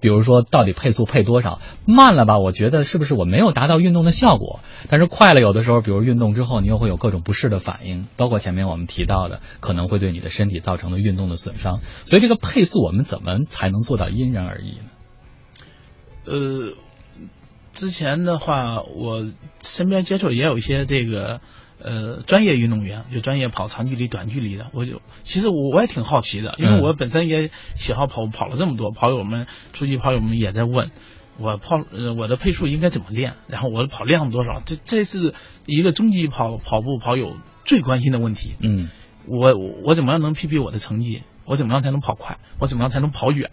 [0.00, 1.60] 比如说，到底配速配多少？
[1.86, 2.38] 慢了吧？
[2.38, 4.60] 我觉得是不是我没有达到运动的效果？
[4.88, 11.80] 但是快了，有的时候，比如运动之后，你又会有各种不适的反应，包括前面我们提到的，可能会对你的身体造成的运动的损伤。
[12.04, 14.84] 所以这个配速，我们怎么才能做到因人而异呢？
[16.26, 16.74] 呃，
[17.72, 19.26] 之前的话，我
[19.62, 21.40] 身边接触也有一些这个。
[21.80, 30.90] 呃，专业运动员就专业跑长距离、短距离的，我就其实我我也挺好奇的，因为我本身也喜好跑，跑了这么多，跑友们、初级跑友们也在问
[31.38, 35.34] 我跑呃我的配速应该怎么练，然后我的跑量多少，这这是
[35.66, 38.56] 一个中级跑跑步跑友最关心的问题。
[38.60, 38.88] 嗯，
[39.26, 39.54] 我
[39.84, 41.22] 我怎么样能匹配我的成绩？
[41.44, 42.38] 我怎么样才能跑快？
[42.58, 43.52] 我怎么样才能跑远？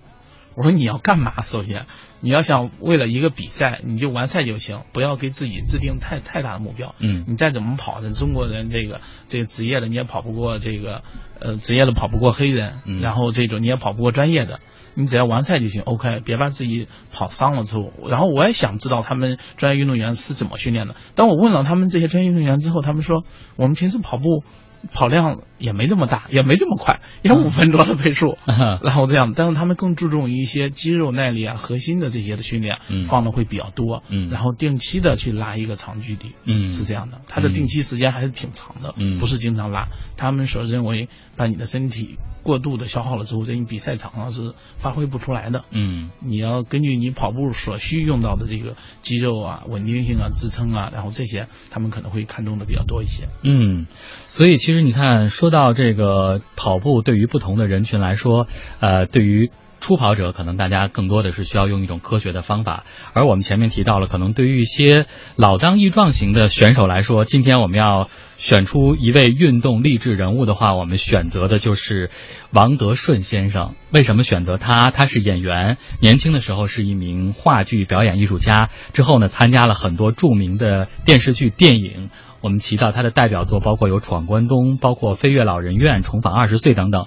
[0.55, 1.43] 我说你要干嘛？
[1.43, 1.85] 首先，
[2.21, 6.95] 你要想为了一个比赛，你就完赛就行，不要给自己制定太太大的目标。
[6.99, 11.03] 嗯，你再怎么跑，的，中国人这个这个职业的你也跑不过这个
[11.39, 14.61] 呃职业的跑不过黑人，然后这种你也跑不过专业的，
[14.93, 15.81] 你只要完赛就行。
[15.81, 17.91] OK，别把自己跑伤了之后。
[18.07, 20.95] 然后我也想知道他们专业运动员是怎么训练的。
[21.15, 23.23] 当我问了他们这些专业运动员之后，他们说
[23.57, 24.43] 我们平时跑步。
[24.91, 28.37] 跑量也没这么大，也没这么快，也五分多的配速，
[28.83, 34.29] 然后这样，但是他们更注重一些肌肉耐力啊、核心的这些的训练，放的会比较多，嗯。
[34.29, 36.71] 然后定期的去拉一个长距离，嗯。
[36.71, 39.19] 是这样的，他的定期时间还是挺长的，嗯。
[39.19, 39.87] 不是经常拉。
[40.17, 45.65] 他们所认为，把你的身体过度的消耗了之后，在你比赛场上是发挥不出来的。
[45.71, 53.27] 嗯，你要根据你跑步所需用到的这个肌肉啊、稳定性啊、支撑啊，然后这些他们可能会看重的比较多一些。
[53.43, 53.87] 嗯，
[54.27, 54.85] 所以其实。
[54.85, 58.45] 你看，说到这个跑步，对于不同的人群来说，
[58.79, 59.49] 呃，对于
[59.85, 62.85] 初跑者，可能大家更多的是需要用一种科学的方法。
[63.13, 65.05] 而我们前面提到了，可能对于一些
[65.35, 72.09] 老当益壮型的选手来说，今天我们要选出一位运动励志人物的话，我们选择的就是
[72.51, 73.75] 王德顺先生。
[73.91, 74.89] 为什么选择他？
[74.89, 82.09] 他是演员，年轻的时候是一名话剧表演艺术家，之后呢，参加了很多著名的电视剧、电影。
[82.41, 87.05] 我们提到他的代表作包括有《闯关东》，包括《飞越老人院》、《重返二十岁》等等。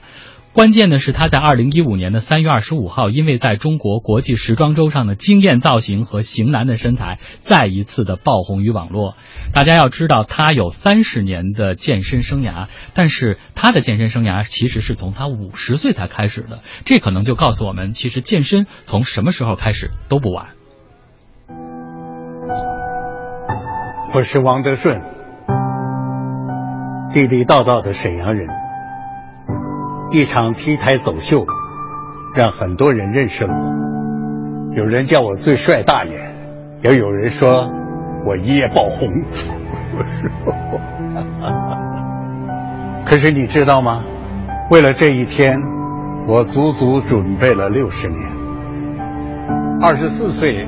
[0.54, 9.14] 关键的是，他在二零一五年的三月二十五号，因为在中国国际时装周上的惊艳造型和型男的身材，再一次的爆红于网络。
[9.52, 16.58] 大家要知道，他有三十年的健身生涯，但是他的健身生涯其实是从他五十岁才开始的。
[16.84, 20.48] 这可能就告诉我们，其实健身从什么时候开始都不晚。
[24.14, 25.00] 我是王德顺。
[27.12, 28.48] 地地道道的沈阳人，
[30.10, 31.44] 一场 T 台走秀，
[32.34, 33.52] 让很多人认识我。
[34.74, 36.12] 有人叫我最帅大爷，
[36.82, 37.70] 也有人说
[38.24, 39.10] 我一夜爆红。
[43.04, 44.02] 可是你知道吗？
[44.70, 45.60] 为了这一天，
[46.26, 48.20] 我足足准备了六十年。
[49.80, 50.66] 二十四岁，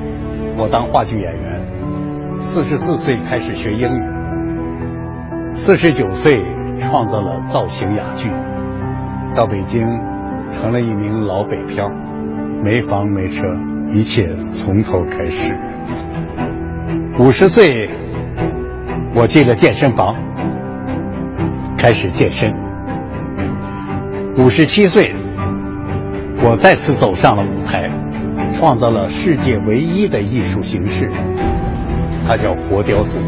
[0.55, 1.65] 我当话剧演员；
[2.37, 4.03] 四十四岁开始学英语。
[5.55, 6.43] 四十九岁
[6.79, 8.31] 创造了造型哑剧，
[9.33, 9.81] 到北京
[10.51, 11.89] 成了一名老北漂，
[12.63, 13.47] 没房没车，
[13.87, 15.53] 一切从头开始。
[17.17, 17.89] 五十岁，
[19.15, 20.15] 我进了健身房，
[21.77, 22.53] 开始健身。
[24.37, 25.15] 五十七岁，
[26.41, 27.89] 我再次走上了舞台，
[28.53, 31.09] 创造了世界唯一的艺术形式，
[32.27, 33.19] 它叫活雕塑。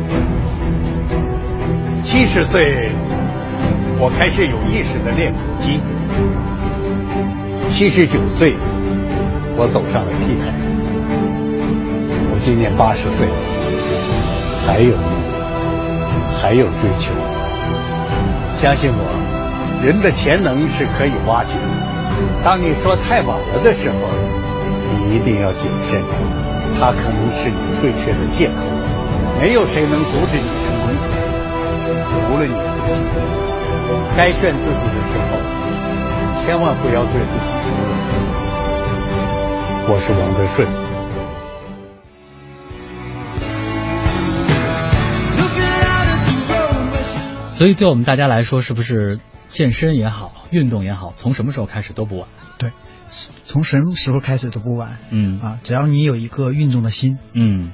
[2.01, 2.89] 七十岁，
[3.99, 5.79] 我开始有意识的练腹肌。
[7.69, 8.53] 七十九岁，
[9.55, 10.53] 我走上了 T 台。
[12.29, 13.27] 我今年八十岁，
[14.65, 15.03] 还有梦，
[16.39, 17.13] 还有追求。
[18.61, 19.03] 相信我，
[19.83, 21.67] 人的潜能是可以挖掘的。
[22.43, 23.95] 当你说太晚了的时候，
[24.93, 25.99] 你一定要谨慎，
[26.79, 28.61] 它可能是你退却的借口。
[29.41, 30.85] 没有谁能阻止你成功，
[32.31, 33.01] 无论你自己。
[34.15, 35.41] 该劝自己的时候，
[36.45, 37.45] 千万不要对自己。
[39.87, 40.67] 我是王德顺。
[47.49, 52.27] 所以，对我们大家来说，是不是健身也好，运动也好，从什么时候开始都不晚？
[52.57, 52.71] 对，
[53.43, 54.97] 从什么时候开始都不晚。
[55.11, 57.17] 嗯啊，只要你有一个运动的心。
[57.33, 57.71] 嗯，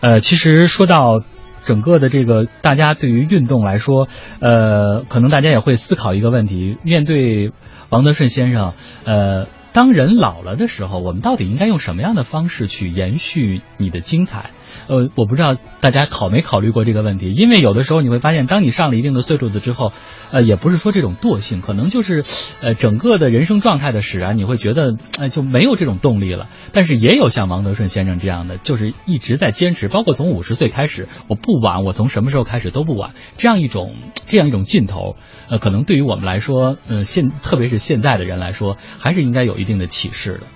[0.00, 1.22] 呃，其实说到
[1.64, 4.08] 整个的这个，大家对于运动来说，
[4.40, 7.52] 呃，可能大家也会思考一个问题：面对
[7.90, 8.72] 王德顺先生，
[9.04, 9.46] 呃。
[9.72, 14.50] 当人老了的时候，我们到底应该用什么样的方式去延续你的精彩？
[14.90, 19.92] 呃，我不知道大家考没考虑过这个问题，因为有的时候你会发现，当你上了一定的岁数的之后，
[20.32, 22.24] 呃，也不是说这种惰性，可能就是
[22.60, 26.48] 呃整个的人生状态的使然，你会觉得哎就没有这种动力了。
[26.72, 33.94] 但是也有像王德顺先生这样的，就是一直在坚持，包括从五十岁开始，我不晚，我从什么时候开始都不晚，这样一种
[34.26, 35.14] 这样一种劲头，
[35.48, 40.48] 呃，可能对于我们来说，呃，现特别是现在的人来说，还是应该有一定的启示的。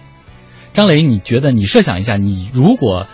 [0.73, 3.07] 张雷，你觉得你设想一下，你如果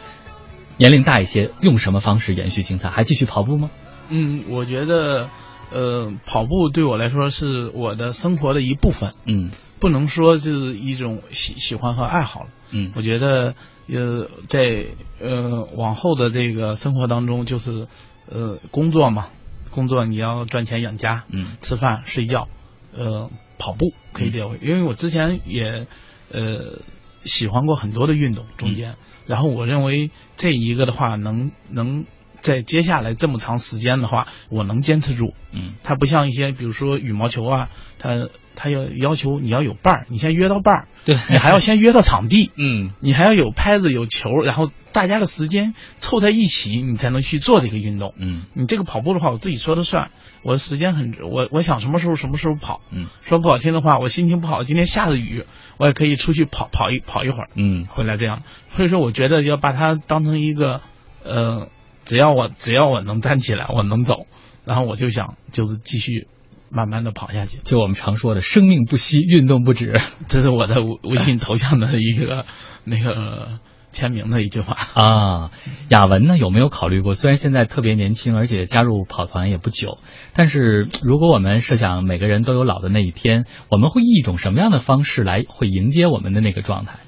[0.81, 2.89] 年龄大一些，用什么方式延续精彩？
[2.89, 3.71] 还继续跑步吗？
[4.09, 5.29] 嗯，我觉得，
[5.71, 9.13] 呃，跑步对我来说是我的生活的一部分。
[9.27, 12.49] 嗯，不能说是一种喜喜欢和爱好了。
[12.71, 13.55] 嗯，我觉得，
[13.89, 14.87] 呃，在
[15.21, 17.87] 呃往后的这个生活当中，就是
[18.27, 19.27] 呃工作嘛，
[19.71, 22.49] 工作你要赚钱养家，嗯，吃饭睡觉，
[22.97, 23.29] 呃，
[23.59, 25.87] 跑步可以这样，因为我之前也
[26.33, 26.79] 呃
[27.23, 28.95] 喜欢过很多的运动，中间。
[29.31, 32.05] 然后我认为这一个的话，能能
[32.41, 35.35] 在接下来这么长时间的话，我能坚持住。
[35.53, 37.69] 嗯，它不像一些，比如说羽毛球啊，
[37.99, 41.17] 它它要要求你要有伴儿，你先约到伴儿，对。
[41.29, 48.15] 你还要先约到场地， 嗯，你还要有拍子有球，然后大家的时间凑在一起，你才能去做这个运动。
[48.17, 50.11] 嗯，你这个跑步的话，我自己说了算，
[50.43, 52.81] 我的时间很，我我想什么时候什么时候跑。
[52.91, 55.47] 嗯，说不好听的话，我心情不好，今天下着雨，
[55.79, 57.49] 我也可以出去跑跑一跑一会儿。
[57.57, 60.81] 嗯，回来这样，所以说我觉得要把它当成一个，
[61.25, 61.69] 呃，
[62.05, 64.27] 只要我只要我能站起来，我能走，
[64.65, 66.27] 然后我就想就是继续
[66.71, 67.59] 慢慢的跑下去。
[67.65, 72.45] 就我们常说的“生命不息，运动不止 这是我的微微信头像的一个
[72.85, 73.59] 那个
[73.93, 75.51] 签名的一句话。”啊。
[75.89, 77.15] 雅文呢，有没有考虑过？
[77.15, 79.99] 虽然现在特别年轻，而且加入跑团也不久，
[80.35, 87.01] 但是如果我们设想每个人都有老的那一天，我们会以一种什么样的方式来会迎接我们的那个状态？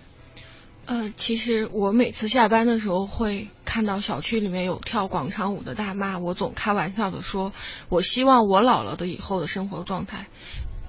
[0.92, 7.54] 呃，其实我每次下班的时候会看到小区里面有跳广场舞的大妈，我总开玩笑的说，
[7.88, 10.26] 我希望我老了的以后的生活状态，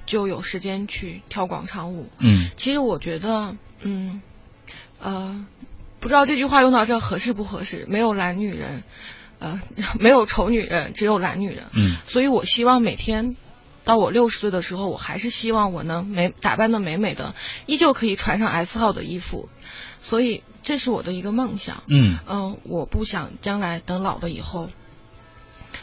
[0.05, 2.09] 就有时间去跳广场舞。
[2.19, 4.21] 嗯其实我觉得，嗯，
[4.99, 5.45] 呃，
[6.01, 7.85] 不知道这句话用到这合适不合适？
[7.87, 8.83] 没有懒女人，
[9.39, 9.61] 呃，
[10.01, 11.63] 没有丑女人，只有懒女人。
[11.71, 13.37] 嗯所以我希望每天
[13.85, 17.35] 到我六十岁的时候，我还是希望我能美打扮的美美的，
[17.67, 19.47] 依旧可以穿上 S 号的衣服。
[20.03, 21.81] 所以这是我的一个梦想。
[21.87, 24.69] 嗯嗯、我不想将来等老了以后，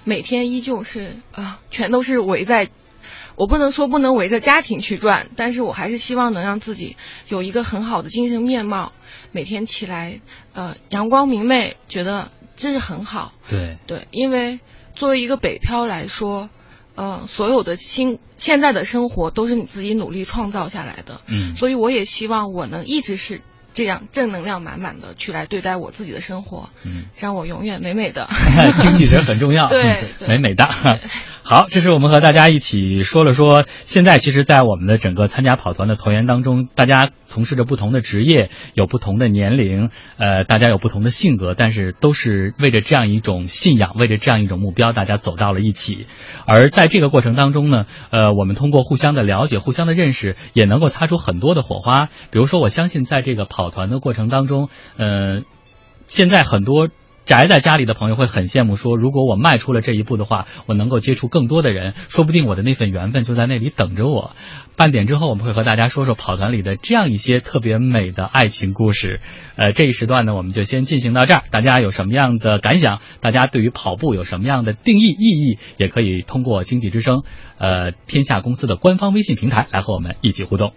[0.05, 2.71] 每天依旧是啊、全都是围在。
[3.37, 6.97] 我不能说不能围着家庭去转，但是我还是希望能让自己
[7.29, 8.93] 有一个很好的精神面貌，
[9.33, 10.21] 每天起来
[10.53, 13.33] 呃阳光明媚，觉得这是很好。
[13.49, 14.61] 对，对，因为
[14.95, 16.51] 作为一个北漂来说，
[16.97, 23.41] 呃，所有的新现在的生活都是你自己努力创造下来的，嗯所以我也希望我能一直是
[23.75, 28.29] 这样正能量满满的去来对待我自己的生活，嗯，让我永远美美的。
[28.83, 30.69] 精气神很重要， 对嗯对美美的。
[31.51, 46.07] 好，这是我们和大家一起说了说，现在其实，在我们的整个参加跑团的团员当中，大家从事着不同的职业，有不同的年龄，呃，大家有不同的性格，但是都是为着这样一种信仰，为着这样一种目标，大家走到了一起。
[46.47, 52.07] 而在这个过程当中呢，呃，我们通过互相的了解、互相的认识，也能够擦出很多的火花。
[52.31, 55.43] 比如说，我相信在这个跑团的过程当中，呃，
[56.07, 56.91] 现在很多。
[57.25, 64.33] 宅在家里的朋友会很羡慕，说如果我迈出了这一步的话，我能够接触更多的人，说不定我的那份缘分就在那里等着我。
[64.77, 69.21] 半点之后，我们会和大家说说跑团里的这样一些特别美的爱情故事。
[69.57, 71.43] 呃，这一时段呢，我们就先进行到这儿。
[71.51, 73.01] 大家有什么样的感想？
[73.21, 75.59] 大家对于跑步有什么样的定义意义？
[75.77, 77.23] 也可以通过经济之声，
[77.59, 80.73] 呃，天下公司的官方微信平台来和我们一起互动。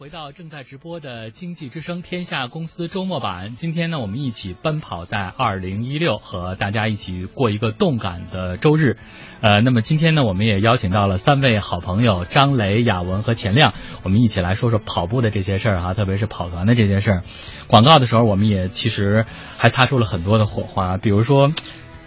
[0.00, 8.96] 回到正在直播的《经济之声天下公司周末版》，今天呢，我们一起奔跑在二零一六，和大家一起过一个动感的周日。
[9.40, 13.74] 呃，那么今天呢，我们也邀请到了三位好朋友张雷、雅文和钱亮，
[14.04, 17.22] 我们一起来说说跑步的这些事儿哈，特别是跑团的这些事儿。
[17.66, 19.26] 广告的时候，我们也其实
[19.56, 21.50] 还擦出了很多的火花，比如说。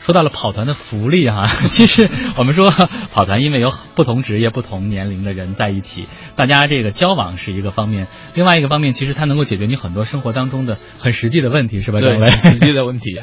[0.04, 11.99] 说到了跑团的福利哈， 其实我们说跑团因为有不同职业、不同年龄的人在一起，大家这个交往是一个方面，另外一个方面其实它能够解决你很多生活当中的很实际的问题，是吧？
[12.02, 13.20] 对， 实际的问题。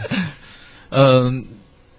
[0.90, 1.44] 嗯，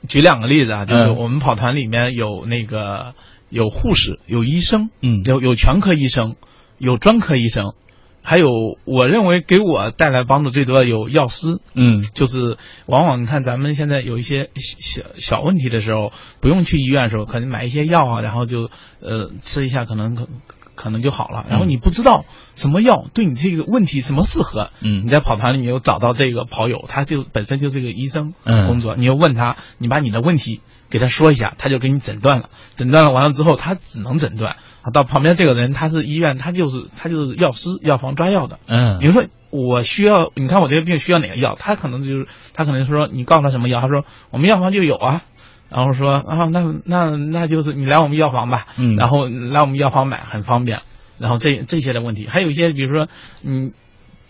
[0.08, 3.14] 举两个例子啊，就是我们跑团里面有那个
[3.50, 6.36] 有护士、有医生，嗯，有有全科医生，
[6.78, 7.74] 有专科医生。
[8.22, 18.70] 还有，我认为给我带来帮助最多的有药师，嗯，就是往往你看咱们现在有一些小小问题的时候，不用去医院的时候，可能买一些药啊，然后就
[19.02, 20.28] 呃吃一下，可能可
[20.76, 21.46] 可能就好了。
[21.50, 30.62] 然后你不知道什么药对你这个问题什么适合，嗯，你在跑团里你又找到这个跑友，他就本身就是一个医生工作，你又问他，你把你的问题。
[30.90, 32.50] 给他说一下，他就给你诊断了。
[32.76, 34.56] 诊断了完了之后，他只能诊断。
[34.82, 38.60] 啊，到旁边这个人，他是医院，他就是他就是药师，药房抓药的。
[38.66, 45.22] 嗯，比如说我需要，你看我这个病需要哪个药，他可能就是他可能说你告诉他什么药，他说我们药房就有啊。
[45.68, 48.68] 然后说啊，那那那就是你来我们药房吧。
[48.78, 50.82] 嗯，然后来我们药房买很方便。
[51.18, 53.08] 然后这这些的问题，还有一些比如说
[53.44, 53.74] 嗯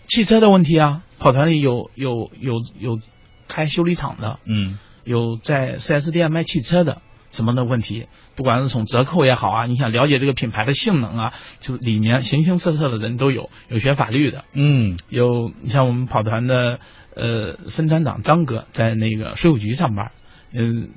[0.08, 2.98] 汽车的问题啊，跑团里有有有有
[3.46, 4.40] 开修理厂的。
[4.44, 4.78] 嗯。
[5.10, 6.98] 有在 4S 店卖汽车的
[7.32, 8.06] 什么的问题，
[8.36, 16.78] 不管是从折扣也好啊，你想了解这个品牌的性能啊，就是里面形形色色的人都有，有学法律的，嗯，有你像我们跑团的
[17.16, 20.12] 呃分团长张哥在那个税务局上班。
[20.52, 20.88] 嗯，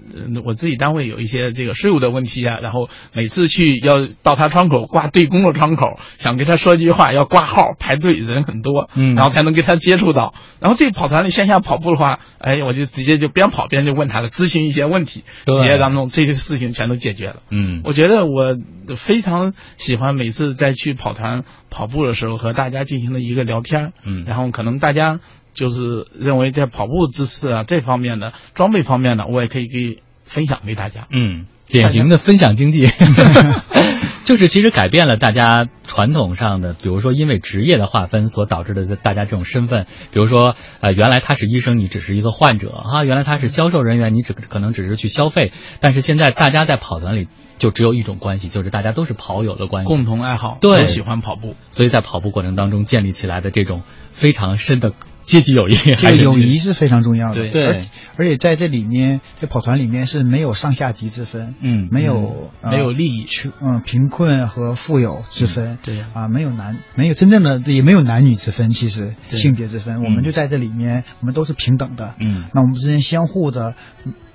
[0.45, 10.33] 我自己单位有一些这个税务的问题啊，然后每次去要到他窗口挂对公的窗口，想跟他说一句话，要挂号排队，人很多，嗯，然后才能跟他接触到。
[10.59, 17.37] 然后这跑团里线下跑步的话，哎，我就直接就边跑边就问他了，咨询一些问题，企业当中这些事情全都解决了。
[17.49, 18.57] 嗯，我觉得我
[18.95, 25.19] 非常喜欢每次在去跑团跑步的时候和大家进行的一个聊天，嗯，然后可能大家。
[25.53, 31.07] 就是认为在跑步姿势啊这方面的装备方面呢，我也可以给分享给大家。
[31.11, 32.87] 嗯，典型的分享经济，
[34.23, 47.27] 就是其实改变了大家传统上的，比如说因为职业的划分所导致的大家这种身份，比如说呃原来他是医生，你只是一个患者哈，原来他是销售人员，你只可能只是去消费，但是现在大家在跑团里
[47.59, 54.93] 就只有一种关系，就是大家都是跑友的关系，共同爱好，对，喜欢跑步，所以在跑步过程当中建立起来的这种非常深的。
[55.23, 57.49] 阶级友谊，这个友谊是非常重要的。
[57.49, 57.81] 对，而
[58.17, 63.25] 而且在这里面，在跑团里面是没有上下级之分，嗯，没有没有利益，
[63.61, 66.03] 嗯，贫困和富有之分，对。
[66.13, 73.75] 啊，没有男，没有真正的也没有男女之分，其实性别之分，我们就在这里面，我们都是平等的，嗯，那我们之间相互的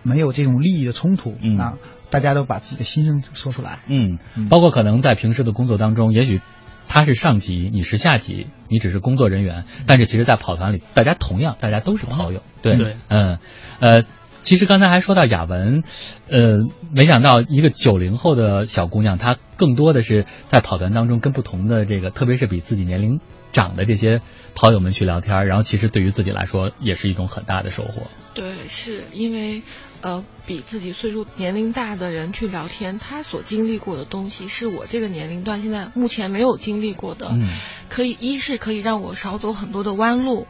[0.02, 1.74] 没有这种利益的冲突，嗯，啊，
[2.10, 4.18] 大家都把自己的心声说出来，嗯，
[4.48, 6.40] 包括可能在平时的工作当中，也许。
[6.88, 9.64] 他是上级，你是下级，你只是工作人员。
[9.86, 12.42] 但是其实，在跑团里，大家同样，大家都是跑友。
[12.62, 13.38] 对，嗯，
[13.78, 14.02] 呃，
[14.42, 15.84] 其实刚才还说到雅文，
[16.28, 16.56] 呃，
[16.90, 23.20] 没想到一个九零后的小姑娘，她更多的是在跑团当中跟不同的这个，特别是比自己年龄
[23.52, 24.20] 长的这些
[24.54, 28.06] 跑友们去聊天，然后其实对于自己来说也是一种很大的收获。
[28.34, 29.62] 对，是因为。
[30.00, 37.28] 呃，比自己岁数年龄大的人去聊天，他所经历过的东西是我这个年龄段现在目前没有经历过的。
[37.32, 37.48] 嗯，
[37.88, 40.46] 可以一是可以让我少走很多的弯路，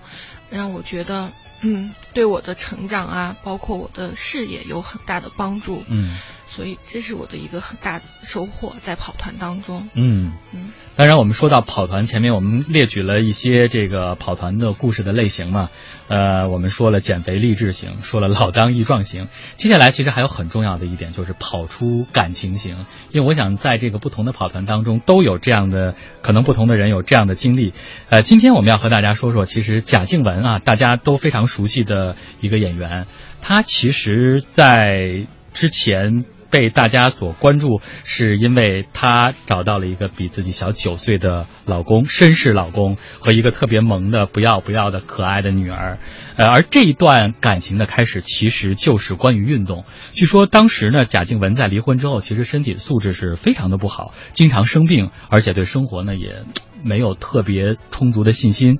[0.51, 1.33] 让我觉得
[1.63, 5.83] 嗯对我的成长啊，包括我的事业有很大的帮助。
[5.89, 6.19] 嗯，
[6.49, 9.89] 所以这是我的一个很大的收获，在跑团当中。
[9.95, 15.69] 嗯嗯，当然，我们说到跑团，前面我们列举了一些这个跑团的故事的类型嘛。
[16.09, 22.87] 呃，我们说了减肥励志型，说了老当益壮型，接下来其实还有很重要的一点，就是跑出感情型。
[23.12, 27.75] 因为我想在这个不同的跑团当中都有这样的，可能不同的人有这样的经历。
[28.09, 33.07] 呃，今天我们要和大家说说，其实贾静雯啊，大家都非常熟悉的一个演员，
[33.43, 36.25] 她其实在之前。
[36.51, 45.99] 被大家所关注，是因为她找到了一个比自己小九岁的老公，绅士老公和一个特别萌的不要不要的可爱的女儿。
[46.37, 49.85] 呃，而这一段感情的开始，其实就是关于运动。
[50.12, 56.45] 据说当时呢，贾静雯在离婚之后，其实身体素质是非常的不好，经常生病，而且对生活呢也
[56.83, 58.79] 没有特别充足的信心。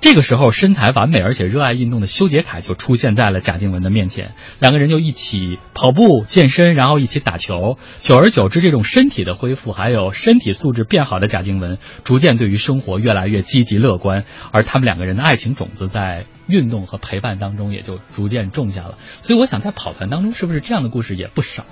[0.00, 7.78] 这个时候，身材完美而且热爱运动的修杰楷就出现在了贾静雯的面前，两个人就一起跑步健身，然后一起打球。
[8.00, 14.24] 久而久之，这种身体的恢复，还有身体素质变好的贾静雯，逐渐对于生活越来越积极乐观。
[14.52, 18.98] 而他们两个人的爱情种子，在运动和陪伴当中也就逐渐种下了。
[19.18, 21.64] 所以，我想在跑团当中，是不是这样的故事也不少？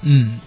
[0.00, 0.40] 嗯。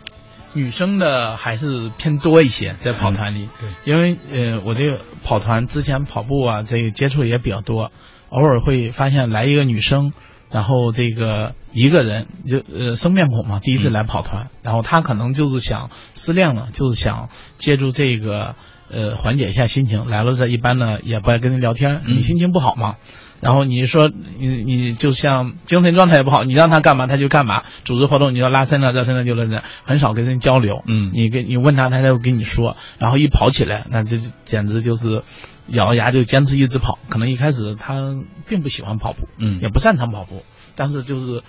[0.57, 3.47] 女生的还是偏多一些，在跑团里。
[3.61, 7.91] 对，因为呃，我这个跑团之前跑步啊，这个接触也比较多，
[8.29, 10.13] 偶尔会发现来一个女生，
[10.49, 17.29] 然后这个一个人就呃生面孔嘛，第一次来跑团，然后她可能就是想失恋了，就是想
[17.59, 18.55] 借助这个
[18.89, 22.95] 呃缓解一下心情，来了这一般呢也不爱跟人聊天，你心情不好嘛。
[23.39, 24.09] 然后你说
[24.39, 27.63] 你你就像精神状态也不好，你让他干嘛他就干嘛。
[27.85, 30.83] 组织活动你要拉伸了，拉伸了就热身，很少跟人交流。
[30.87, 32.75] 嗯，你跟你问他，他才会跟你说。
[32.97, 35.21] 然后一跑起来，那这简直就是
[35.67, 36.97] 咬牙就坚持一直跑。
[37.09, 38.15] 可能一开始他
[38.47, 40.43] 并不喜欢跑步，嗯，也不擅长跑步，
[40.75, 41.43] 但是就是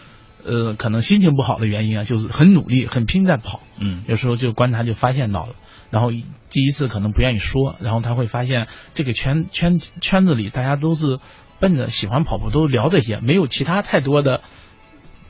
[0.44, 3.60] 呃，可能心情不好的原因啊，就是很努力、很拼在跑。
[3.78, 5.54] 嗯，有时候就观察就发现到了，
[5.90, 6.10] 然后
[6.50, 11.18] 第一次可能不愿意说，然后他会发现这个圈圈圈子里大家都是。
[11.60, 14.42] 奔着喜欢跑步都聊这些，没有其他太多的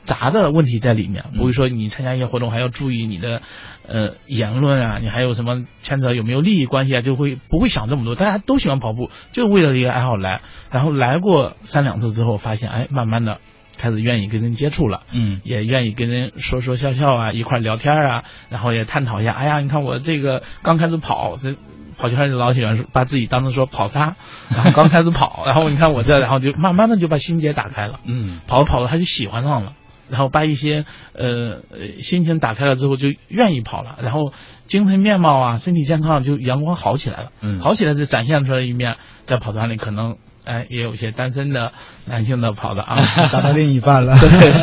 [0.03, 1.25] 杂的问题在里面。
[1.37, 3.41] 不会说你参加一些活动还要注意你的
[3.87, 8.15] 呃言论啊，你还有什么牵扯有没有利益关系啊，就会不会想这么多。
[8.15, 10.41] 大家都喜欢跑步，就为了一个爱好来。
[10.71, 13.39] 然后来过三两次之后，发现哎，慢慢的
[13.77, 19.33] 开始愿意跟人接触了，嗯，也愿意跟人说说笑笑啊，一块聊天啊，然后也探讨一下。
[19.33, 21.55] 哎呀，你看我这个刚开始跑这。
[21.99, 24.15] 跑圈就老喜欢把自己当成说跑渣，
[24.49, 29.73] 然后刚开始跑， 然后你看我这，然后就慢慢的就把心结打开了，嗯，跑着跑着他就喜欢上了，
[30.09, 31.59] 然后把一些呃
[31.99, 34.31] 心情打开了之后就愿意跑了，然后
[34.65, 38.95] 精神面貌啊身体健康就阳光好起来了，嗯，好起来就展现出来一面，
[39.25, 40.15] 在跑团里可能
[40.45, 41.73] 哎也有些单身的
[42.07, 44.17] 男性的跑的啊， 找到另一半了，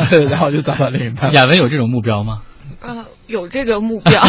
[0.09, 1.31] 对，然后就找到另一半。
[1.33, 2.41] 亚文有这种目标吗？
[2.81, 4.21] 呃，有这个目标，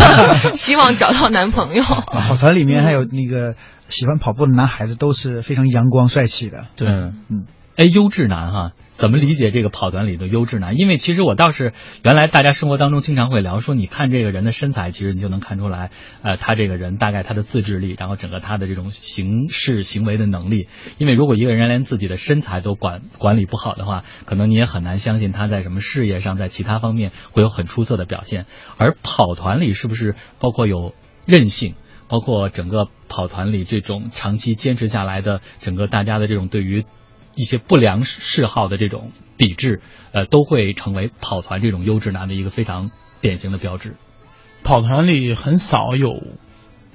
[0.54, 1.82] 希望找到男朋友。
[1.82, 3.54] 跑团里面还有那个
[3.88, 6.64] 喜欢跑步的男孩子，都是非常阳光帅气的。
[6.76, 7.46] 对，嗯，
[7.76, 8.72] 哎，优质男哈。
[9.02, 10.76] 怎么理解这个跑团里的优质男？
[10.76, 11.72] 因为其实我倒是
[12.04, 15.90] 原来大家生活当中经常会聊说，你看这个人的身材，其实你就能看出来，
[16.22, 20.68] 呃，他这个人大概他的自制力，然后整个他的这种行事行为的能力。
[20.98, 28.46] 因为如果一个人连自己的身材都管管理不好的话，可能你也很难相信他在什么事业上，在其他方面会有很出色的表现。
[28.76, 30.94] 而跑团里是不是包括有
[31.26, 31.74] 韧性，
[32.06, 36.84] 包括整个跑团里这种长期坚持下来的整个大家的这种对于。
[37.34, 39.80] 一些不良嗜好的这种抵制，
[40.12, 42.90] 呃，都会成为跑团这种优质男的一个非常
[43.20, 43.96] 典型的标志。
[44.62, 46.22] 跑团里很少有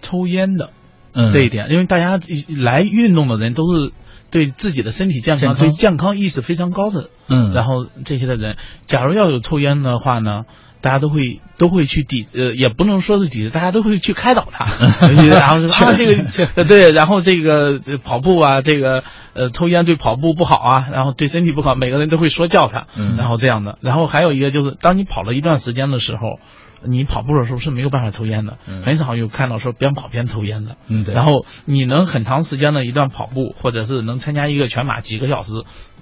[0.02, 0.72] 抽烟的，
[1.14, 2.20] 嗯，这一点，因为大家
[2.60, 3.92] 来运动的人都是
[4.30, 10.44] 对自己的身体健康、对健康意识非常高的，嗯，然后这些的人，假如要有抽烟的话呢？
[10.88, 14.64] 大家都会都会去抵呃，也不能说是抵制，大家都会去开导他，
[15.06, 19.04] 然后说啊这个对，然后这个跑步啊，这个
[19.34, 22.88] 呃抽烟对跑步不好啊，然后对身体不好，每个人都会说教他，
[23.18, 26.40] 然后这样的，然后还有一个就是，当你跑了一段时间的时候，
[26.88, 35.52] 你跑步的时候是没有办法抽烟的，很少有看到说边跑边抽烟的，嗯，对，然后你能很长时间的一段跑步，或者是能参加一个全马几个小时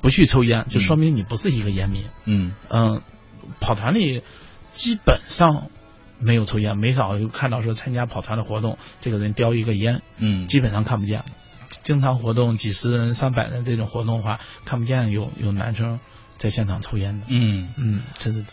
[0.01, 2.53] 不去抽烟，就说明你不是一个烟民，嗯。
[2.69, 3.01] 嗯，
[3.59, 4.21] 跑团里。
[4.75, 5.69] 基本上
[6.19, 11.23] 没有抽烟，没少有看到说参加跑团的活动，这个人叼一个烟，嗯，基本上看不见。
[11.81, 15.99] 经常活动几十人、上百人这种活动的话，看不见有有男生
[16.37, 17.25] 在现场抽烟的。
[17.29, 18.43] 嗯嗯，真的。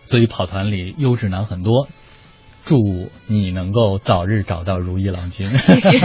[0.00, 1.88] 所以跑团里优质男很多。
[2.64, 5.54] 祝你能够早日找到如意郎君。
[5.56, 5.98] 谢谢。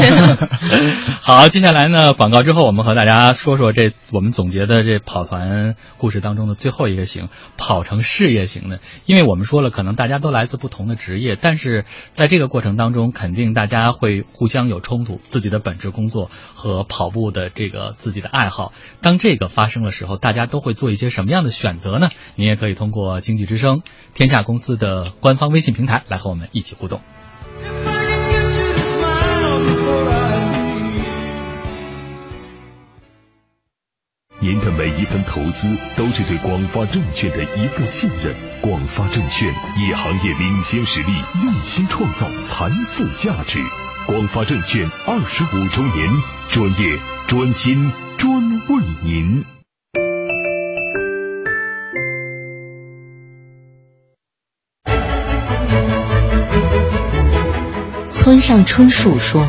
[1.21, 8.79] 好，接下来呢，广告之后，我们和大家说说这我们总结的这跑团故事当中的最后一个型，跑成事业型的。
[9.05, 18.73] 因为我们说了，可能大家都来自不同的职业，但是在这个过程当中，肯定大家会互相有冲突，自己的本职工作和跑步的这个自己的爱好。
[19.01, 22.09] 当这个发生的时候，大家都会做一些什么样的选择呢？
[22.35, 23.81] 你也可以通过经济之声
[24.15, 27.01] 天下公司的官方微信平台来和我们一起互动。
[34.39, 35.67] 您的每一份投资
[35.97, 38.33] 都是对广发证券的一份信任。
[38.61, 41.11] 广发证券以行业领先实力，
[41.43, 43.59] 用心创造财富价值。
[44.05, 46.09] 广发证券二十五周年，
[46.49, 46.97] 专业、
[47.27, 49.56] 专心、专为您。
[58.09, 59.45] 村上春树说：“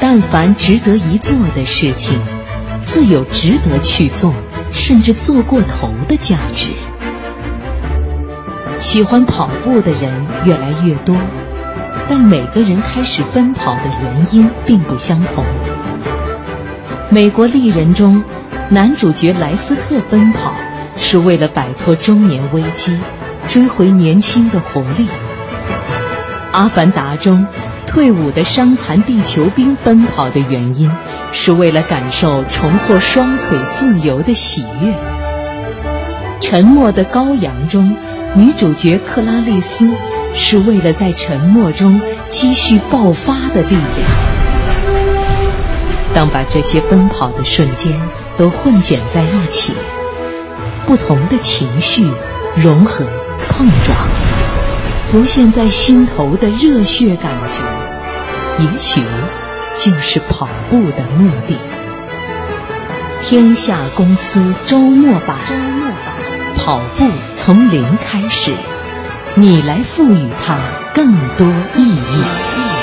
[0.00, 2.20] 但凡值得一做的事情，
[2.80, 4.34] 自有值得去做，
[4.72, 6.72] 甚至做过头的价值。”
[8.80, 11.16] 喜欢跑步的人越来越多，
[12.08, 15.44] 但每个人开始奔跑的原因并不相同。
[17.08, 18.24] 美国丽人中，
[18.68, 20.56] 男主角莱斯特奔跑
[20.96, 22.98] 是为了摆脱中年危机，
[23.46, 25.06] 追回年轻的活力。
[26.50, 27.46] 阿凡达中。
[27.96, 30.92] 退伍的伤残地球兵奔跑的原因，
[31.32, 34.94] 是为了感受重获双腿自由的喜悦。
[36.38, 37.96] 沉默的羔羊中，
[38.34, 39.90] 女主角克拉丽丝
[40.34, 41.98] 是为了在沉默中
[42.28, 43.86] 积蓄爆发的力量。
[46.12, 47.98] 当把这些奔跑的瞬间
[48.36, 49.72] 都混剪在一起，
[50.86, 52.06] 不同的情绪
[52.56, 53.06] 融合
[53.48, 53.96] 碰撞，
[55.06, 57.75] 浮现在心头的热血感觉。
[58.58, 59.02] 也许
[59.74, 61.58] 就是跑步的目的。
[63.22, 65.98] 天下公司周末版，周末版
[66.56, 68.54] 跑步从零开始，
[69.34, 70.58] 你来赋予它
[70.94, 71.46] 更多
[71.76, 72.75] 意义。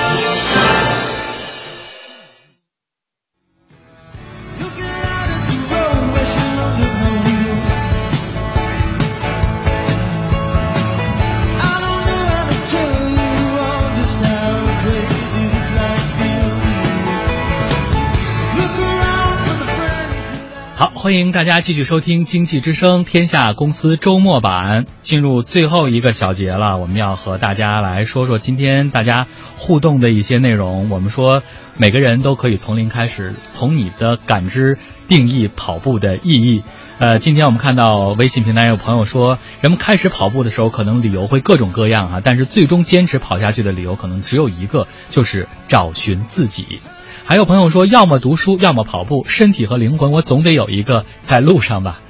[21.03, 26.77] 欢迎大家继续收听《经济之声》天下公司周末版，进入最后一个小节了。
[26.77, 29.27] 我们要和大家来说说今天大家
[29.57, 30.87] 互动的一些内容。
[30.89, 31.43] 我们说
[31.77, 36.63] 每个人都可以从零开始，从你的感知定义跑步的意义。
[36.99, 46.79] 呃，今天我们看到微信平台有朋友说，人们开始跑步的时候，可能理由会各种各样啊，但是最终坚持跑下去的理由可能只有一个，就是找寻自己。
[47.25, 52.01] 还有朋友说，要么读书，要么跑步，身体和灵魂，我总得有一个在路上吧。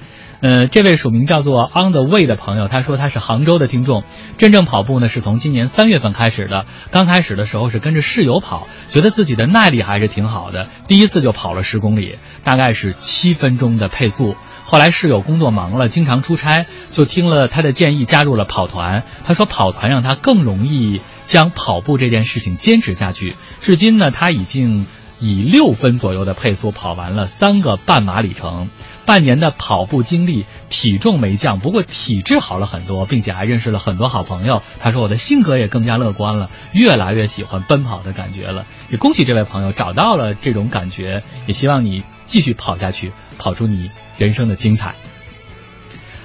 [0.41, 4.03] 呃，这位署名叫做 On the Way 的朋友，他说他是杭州的听众，
[4.37, 6.65] 真正跑步呢是从今年三月份开始的。
[6.89, 14.35] 刚开始的时候是跟着室友跑，觉得自己的耐力还是挺好的，第一次就跑了十公里，大概是七分钟的配速。
[14.65, 19.03] 后来室友工作忙了，经常出差，就听了他的建议，加入了跑团。
[19.23, 23.35] 他说跑团让他更容易将跑步这件事情坚持下去。
[23.61, 24.87] 至今呢，他已经。
[25.23, 28.69] 以六分左右的配速跑完了三个半马里程，
[29.05, 34.61] 半年的跑步经历，体重没降，不过体质好了很多，并且还认识了很多好朋友。
[34.81, 38.65] 他说我的性格也更加乐观了，越来越喜欢奔跑的感觉了。
[38.89, 44.95] 也恭喜这位朋友找到了这种感觉，也希望你继续跑下去，跑出你人生的精彩。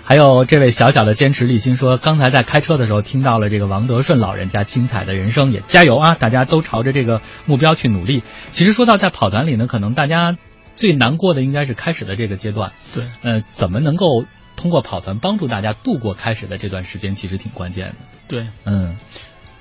[0.08, 6.14] 还有这位小小的坚持立心说，刚才在开车的时候听到了这个王德顺老人家精彩的人生，也加油啊！
[6.14, 8.22] 大家都朝着这个目标去努力。
[8.50, 10.38] 其实说到在跑团里呢，可能大家
[10.74, 12.72] 最难过的应该是开始的这个阶段。
[12.94, 14.24] 对，呃，怎么能够
[14.56, 17.94] 通过跑团帮助大家度过开始的这段时间，其实挺关键的。
[18.28, 18.96] 对，嗯，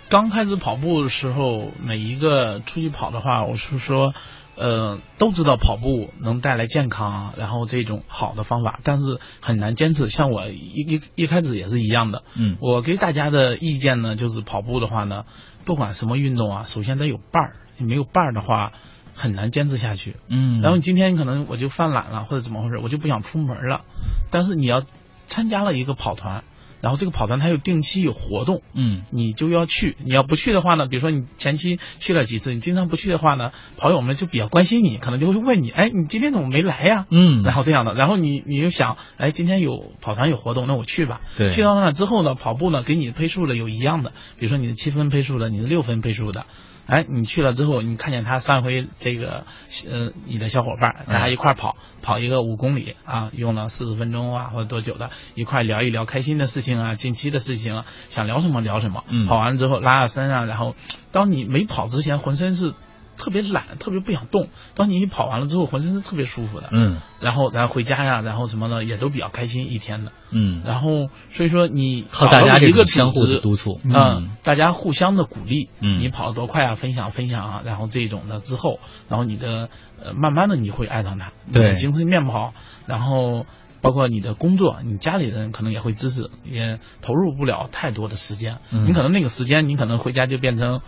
[0.07, 4.13] 刚开始跑步的时候，每一个出去跑的话，我是说。
[4.57, 10.09] 呃，都知道跑步能带来健康，然后这种好的方法，但是很难坚持。
[10.09, 12.23] 像我一一一开始也是一样的。
[12.35, 15.25] 嗯，我给大家的意见呢，就是跑步的话呢，
[15.63, 17.55] 不管什么运动啊，首先得有伴儿。
[17.77, 18.73] 你没有伴儿的话，
[19.13, 20.15] 很难坚持下去。
[20.27, 23.85] 嗯，然后你今天可能我就犯懒了，或者怎么回事，我就不想出门了。
[24.31, 24.83] 但是你要
[25.27, 26.43] 参加了一个跑团，
[26.87, 29.97] 然后这个跑团它有定期有活动，嗯，你就要去。
[30.05, 37.05] 你要不去的话呢，比如说你前期去了几次，你经常不去的话呢，跑友们就比较关心你，可能就会问你，哎，你今天怎么没来呀？
[37.11, 41.19] 嗯，然后这样的，然后你你就想，哎，今天有跑团有活动，那我去吧。
[41.37, 46.45] 对，去到那之后呢，跑步呢给你配速的有一样的，比如说你的七分配速的，你的六分配速的。
[46.87, 49.45] 哎，你去了之后，你看见他上回这个，
[49.89, 59.03] 呃，你的小伙伴，大家一块跑，跑一个五公里啊，用了四十分钟啊，或者多久的，一块聊一聊开心的事情啊，近期的事情啊，想聊什么聊什么。
[59.09, 59.27] 嗯。
[59.27, 60.75] 跑完之后拉拉伸啊，然后，
[61.11, 62.73] 当你没跑之前，浑身是。
[63.17, 64.49] 特别懒，特别不想动。
[64.75, 66.69] 当你一跑完了之后，浑身是特别舒服的。
[66.71, 66.97] 嗯。
[67.19, 70.11] 然后，然后回家呀，然后什么的也都比较开心一天的。
[70.29, 70.61] 嗯。
[70.63, 75.69] 然后，所以说你靠大家一个相互的督促，嗯，大家互相的鼓励。
[75.81, 75.99] 嗯。
[75.99, 76.75] 你跑得多快啊？
[76.75, 77.61] 分享分享啊！
[77.65, 78.79] 然后这种的之后，
[79.09, 79.69] 然后你的
[79.99, 81.31] 呃，慢慢的你会爱上它。
[81.51, 81.73] 对。
[81.75, 82.53] 精神面貌，
[82.85, 83.47] 然后
[83.81, 88.59] 包括你的工作，你家里人可能也会支持，也投入不了太多的时间。
[88.71, 88.85] 嗯。
[88.85, 90.81] 你可能那个时间，你可能回家就变成。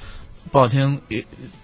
[0.52, 1.02] 不好听，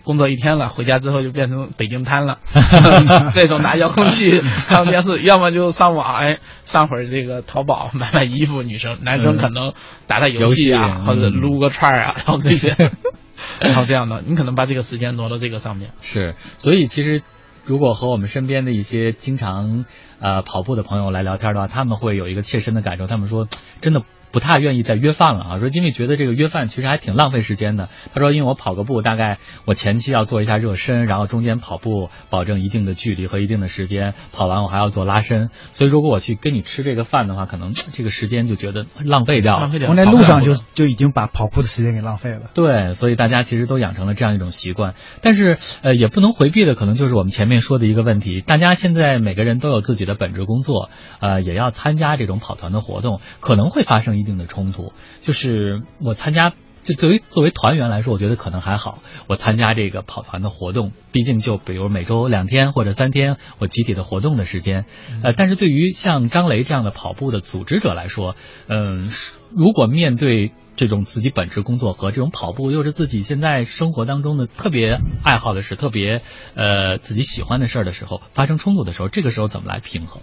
[0.03, 2.39] 工作一天了，回家之后就变成北京瘫了。
[3.33, 8.61] 这种拿遥控器看电视， 要么就上网，哎，上会儿这个淘宝买买衣服。
[8.61, 9.73] 女生、男生可能
[10.05, 12.75] 打打游戏啊，或者撸个串儿啊，然后这些，
[13.59, 15.91] 然后这样的，你可能把这个时间挪到这个上面。
[16.01, 17.23] 是，所以其实
[17.65, 19.85] 如果和我们身边的一些经常
[20.19, 23.47] 呃跑步的朋友来聊天的话，他们会有一个切身的感受，他们说
[23.81, 24.03] 真的。
[24.35, 27.87] 不太愿意再约饭了啊，说因为觉得这个约饭其实还挺浪费时间的。
[28.13, 35.51] 他说，因为我跑个步，大概我前期要做一下热身，然后中间跑步保证一定的距离和一定的时间，跑完我还要做拉伸。
[35.71, 39.71] 所以如果我去跟你吃这个饭的话，可能这个时间就觉得浪费掉了。
[39.87, 42.49] 我在路上就就已经把跑步的时间给浪费了。
[42.53, 44.95] 对，所以大家其实都养成了这样一种习惯。
[45.21, 50.89] 但是呃，也不能回避的，可能就是我们前面说的一个问题：大家现在每个人都有自己的本职工作，
[51.21, 54.91] 呃，也要参加这种跑团的活动，可能会发生一定的冲突。
[55.21, 56.53] 就是我参加，
[56.83, 58.99] 就对于作为团员来说，我觉得可能还好。
[59.27, 64.85] 我参加这个跑团的活动，毕竟就比如每周两天或者三天，我集体的活动的时间。
[65.23, 68.35] 呃，但是对于像张雷这样的跑步的组织者来说，
[68.67, 69.09] 嗯，
[69.55, 76.21] 如果面对这种自己本职工作和这种跑步又是自己现在生活当中的特别爱好的事、特别
[76.53, 80.21] 呃自己喜欢的事儿的时候，发生冲突的时候，这个时候怎么来平衡？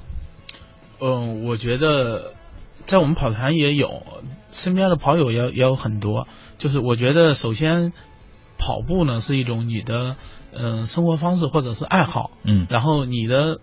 [1.01, 2.35] 嗯，我觉得。
[2.87, 4.03] 在我们跑团也有，
[4.51, 6.27] 身边的跑友也也有很多。
[6.59, 7.93] 就是我觉得，首先
[8.59, 10.17] 跑步呢是一种你的
[10.53, 13.59] 嗯生活方式或者是爱好，嗯，然后你的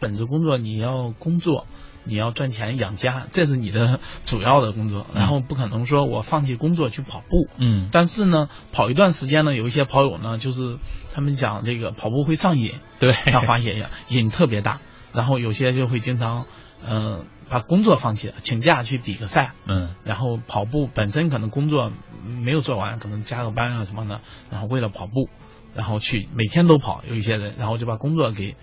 [0.00, 1.66] 本职工作你要工作，
[2.04, 5.06] 你要赚钱养家，这是你的主要的工作。
[5.14, 10.78] 然后不可能说我放弃工作去跑步，嗯，但是呢，跑一段时间呢，有一些跑友呢，就是
[11.12, 14.80] 他们讲这个跑步会上瘾，对，像滑雪一样，瘾特别大。
[15.12, 16.46] 然后有些就会经常
[16.88, 17.26] 嗯。
[17.50, 21.92] 把工作放弃了，请假去比个赛，嗯，然后跑步本身可能工作
[22.24, 24.20] 没有做完，可能加个班啊什么的，
[24.50, 25.28] 然后为了跑步，
[25.74, 28.56] 然后去每天都跑，有一些人，然后就把工作给，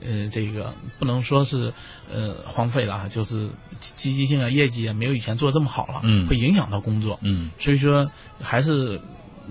[0.00, 1.72] 呃，这个不能说是
[2.12, 8.10] 呃荒废了，就是积极性啊、业绩啊没有以前做这么好了，嗯，会影响到工作，嗯，所以说
[8.40, 9.00] 还是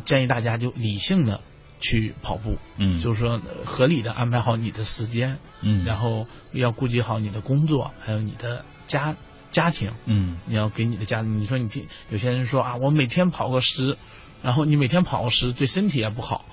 [0.05, 1.41] 建议大家就理性的。
[1.81, 9.15] 去跑步，嗯，就是说合理的安排好你的时间，嗯，然后要顾及好你的工作，还有你的家
[9.51, 11.69] 家庭，嗯，你要给你的家庭，你说你
[12.09, 13.95] 有些人说啊，我每天跑个十，
[14.43, 16.43] 然后你每天跑个十对身体也不好，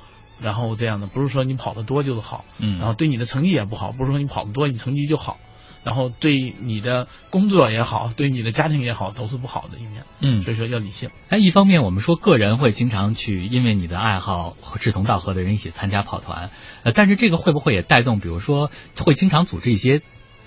[0.40, 5.38] 然后这样的不是说你跑得多就是好，嗯，然后对你的成绩也不好，不是说你跑得多你成绩就好。
[5.84, 10.02] 然后对你的工作也好，对你的家庭也好，都是不好的一面。
[10.20, 11.10] 嗯，所以说要理性。
[11.28, 16.50] 哎，一方面我们说个人会经常去，因为你的爱好和志同道合的人一起参加跑团，
[16.82, 18.68] 呃，但是这个会不会也带动，比如说
[18.98, 20.02] 会经常组织一些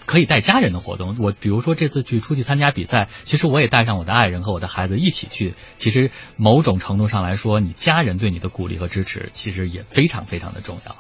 [0.09, 1.17] 可以带家人的活动？
[1.19, 5.53] 我比如说这次去出去参加比赛，其实我也带上我的爱人和我的孩子一起去。
[5.77, 10.95] 其实某种程度上来说，你家人对你的鼓励和支持，其实也非常非常的重要。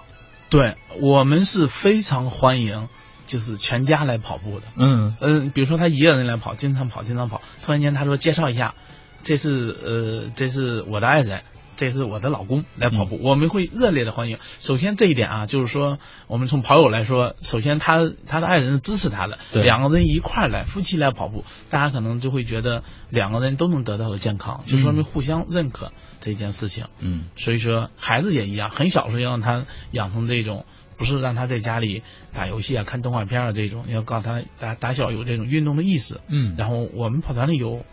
[0.51, 2.87] 对我们是非常欢迎。
[3.25, 7.43] 就是全家来跑步的，嗯嗯，比如说他一个人来跑，经常跑，经常跑。
[7.61, 8.73] 突然间他说介绍一下，
[9.21, 11.43] 这是呃，这是我的爱人，
[11.79, 14.37] 这是我的老公来跑步，我们会热烈的欢迎。
[14.59, 15.97] 首先这一点啊，就是说
[16.27, 26.87] 我们从跑友来说，首先他他的爱人是支持他的，两个人一块儿来，夫妻来跑步，大家可能就会觉得两个人都能得到的健康，就说明互相认可这件事情。
[26.99, 30.65] 嗯，所以说孩子也一样，很小时候要让他养成这种。
[30.97, 32.03] 不是让他在家里
[32.33, 36.19] 打游戏啊、看动画片啊这种，要告诉他打打小有这种运动的意识。
[36.27, 37.85] 嗯，然后我们跑团里有，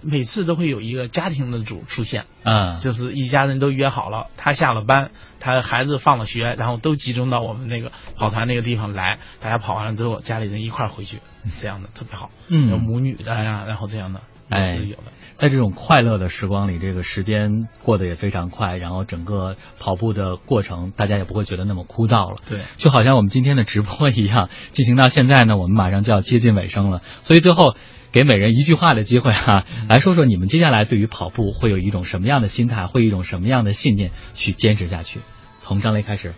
[0.00, 2.26] 每次都会有一个家庭的组出现。
[2.42, 5.10] 啊，就是一家人都约好了，他下了班，
[5.40, 11.18] 他孩子放了学，然后都集中到我们那个跑团那个地方来，大家跑完了之后，家里人一块儿回去，
[11.58, 12.30] 这样的特别好。
[12.48, 14.20] 嗯，有母女的呀，然后这样的。
[14.50, 15.02] 也是有的。
[15.36, 22.36] 在这种快乐的时光里，这个时间过得也非常快，然后整个跑步的过程，大家也不会觉得那么枯燥了。
[22.48, 27.02] 对，就好像我们今天的直播一样，进行到现在呢，我们马上就要接近尾声了。
[27.20, 27.76] 所以最后
[28.18, 35.20] 给每人一句话的机会哈、来说说你们接下来对于跑步会有一种什么样的心态，会有一种什么样的信念去坚持下去？
[35.60, 36.32] 从张雷开始，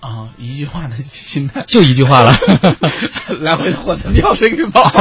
[0.00, 2.34] 啊，一句话的心态， 就一句话了，
[3.40, 4.82] 来回的火车票谁给报？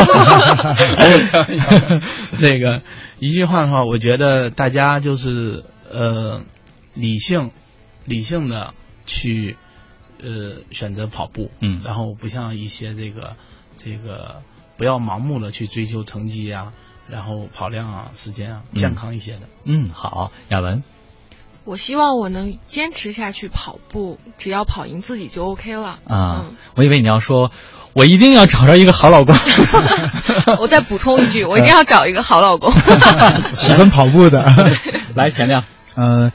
[2.39, 2.81] 那个
[3.19, 6.43] 一句话的话，我觉得大家就是呃
[6.93, 7.51] 理性
[8.05, 8.73] 理性的
[9.05, 9.57] 去
[10.21, 11.81] 呃选择跑步，嗯。
[11.83, 13.35] 然后不像一些这个
[13.75, 14.41] 这个
[14.77, 16.73] 不要盲目的去追求成绩啊，
[17.09, 19.41] 然后跑量啊、时间啊，嗯健康一些的。
[19.65, 20.83] 嗯，好，亚文，
[21.63, 25.99] 我希望我能坚持下去跑步，只要跑赢自己就 OK 了。
[26.07, 27.51] 啊、嗯，我以为你要说，
[27.93, 29.35] 我一定要找着一个好老公。
[30.59, 32.73] 我再补充一句， 我一定要找一个好老公。
[33.55, 34.43] 喜欢跑步的，
[35.15, 35.63] 来，钱亮。
[35.95, 36.31] 呃，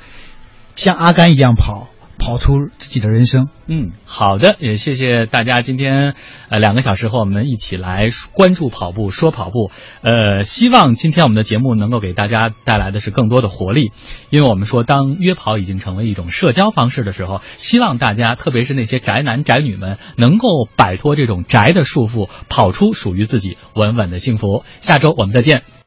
[0.76, 1.88] 像阿甘一样跑，
[2.18, 3.48] 跑出自己的人生。
[3.66, 6.14] 嗯，好的，也谢谢大家今天
[6.48, 9.70] 呃两个小时和我们一起来关注跑步，说跑步。
[10.02, 13.92] 呃，希望今天我们的节目能够给大家带来的是更多的活力，
[14.30, 24.64] 因为我们说当约跑已经成为一种社交方式的时候，希望大家，特别是那些宅男宅女们，能够摆脱这种宅的束缚，跑出属于自己稳稳的幸福。
[24.80, 25.62] 下周我们再见。